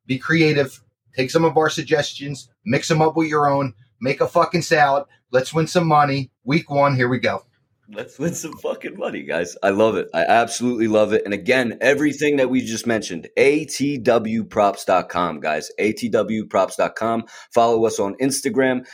Be 0.05 0.17
creative. 0.17 0.81
Take 1.15 1.31
some 1.31 1.45
of 1.45 1.57
our 1.57 1.69
suggestions, 1.69 2.49
mix 2.65 2.89
them 2.89 3.01
up 3.01 3.15
with 3.15 3.29
your 3.29 3.49
own, 3.49 3.73
make 4.01 4.19
a 4.19 4.27
fucking 4.27 4.63
salad. 4.63 5.05
Let's 5.31 5.53
win 5.53 5.65
some 5.65 5.87
money. 5.87 6.29
Week 6.43 6.69
one, 6.69 6.95
here 6.95 7.07
we 7.07 7.19
go. 7.19 7.43
Let's 7.87 8.17
win 8.17 8.33
some 8.33 8.57
fucking 8.57 8.97
money, 8.97 9.23
guys. 9.23 9.55
I 9.61 9.69
love 9.69 9.95
it. 9.95 10.09
I 10.13 10.23
absolutely 10.23 10.87
love 10.87 11.13
it. 11.13 11.23
And 11.23 11.33
again, 11.33 11.77
everything 11.81 12.37
that 12.37 12.49
we 12.49 12.61
just 12.61 12.87
mentioned, 12.87 13.29
atwprops.com, 13.37 15.39
guys. 15.39 15.71
atwprops.com. 15.79 17.25
Follow 17.51 17.85
us 17.85 17.99
on 17.99 18.15
Instagram. 18.15 18.87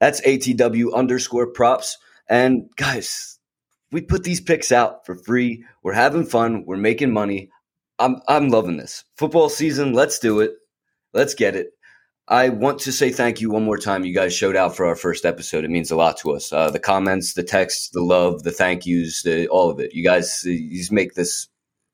That's 0.00 0.20
atw 0.22 0.94
underscore 0.94 1.48
props. 1.48 1.98
And 2.28 2.70
guys, 2.76 3.38
we 3.90 4.00
put 4.00 4.24
these 4.24 4.40
picks 4.40 4.72
out 4.72 5.04
for 5.04 5.14
free. 5.14 5.64
We're 5.82 5.92
having 5.92 6.24
fun. 6.24 6.64
We're 6.66 6.76
making 6.76 7.12
money. 7.12 7.50
I'm 7.98 8.16
I'm 8.26 8.48
loving 8.48 8.78
this. 8.78 9.04
Football 9.16 9.50
season, 9.50 9.92
let's 9.92 10.18
do 10.18 10.40
it. 10.40 10.52
Let's 11.12 11.34
get 11.34 11.54
it. 11.54 11.72
I 12.32 12.48
want 12.48 12.78
to 12.80 12.92
say 12.92 13.10
thank 13.10 13.42
you 13.42 13.50
one 13.50 13.62
more 13.62 13.76
time. 13.76 14.06
You 14.06 14.14
guys 14.14 14.34
showed 14.34 14.56
out 14.56 14.74
for 14.74 14.86
our 14.86 14.96
first 14.96 15.26
episode. 15.26 15.66
It 15.66 15.70
means 15.70 15.90
a 15.90 15.96
lot 15.96 16.16
to 16.20 16.32
us. 16.32 16.50
Uh, 16.50 16.70
the 16.70 16.78
comments, 16.78 17.34
the 17.34 17.42
texts, 17.42 17.90
the 17.90 18.00
love, 18.00 18.42
the 18.42 18.50
thank 18.50 18.86
yous, 18.86 19.22
the, 19.22 19.46
all 19.48 19.68
of 19.68 19.78
it. 19.78 19.92
You 19.92 20.02
guys, 20.02 20.42
you 20.42 20.78
just 20.78 20.90
make 20.90 21.12
this. 21.12 21.48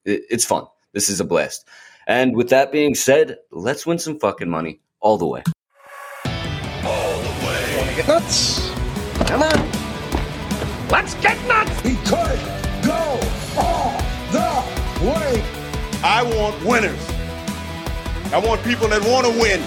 It, 0.05 0.23
it's 0.31 0.45
fun. 0.45 0.67
This 0.93 1.09
is 1.09 1.19
a 1.19 1.25
blast. 1.25 1.67
And 2.07 2.37
with 2.37 2.51
that 2.51 2.71
being 2.71 2.95
said, 2.95 3.39
let's 3.51 3.85
win 3.85 3.99
some 3.99 4.17
fucking 4.21 4.49
money 4.49 4.79
all 5.01 5.19
the 5.19 5.27
way. 5.27 5.43
Get 7.97 8.07
nuts. 8.07 8.71
Come 9.27 9.43
on. 9.43 9.69
Let's 10.89 11.15
get 11.15 11.37
nuts. 11.49 11.81
He 11.81 11.97
could 12.07 12.39
go 12.87 13.19
all 13.59 14.01
the 14.31 14.65
way. 15.05 15.43
I 16.05 16.23
want 16.23 16.65
winners. 16.65 17.11
I 18.33 18.39
want 18.39 18.63
people 18.63 18.87
that 18.87 19.03
want 19.05 19.27
to 19.27 19.33
win. 19.33 19.61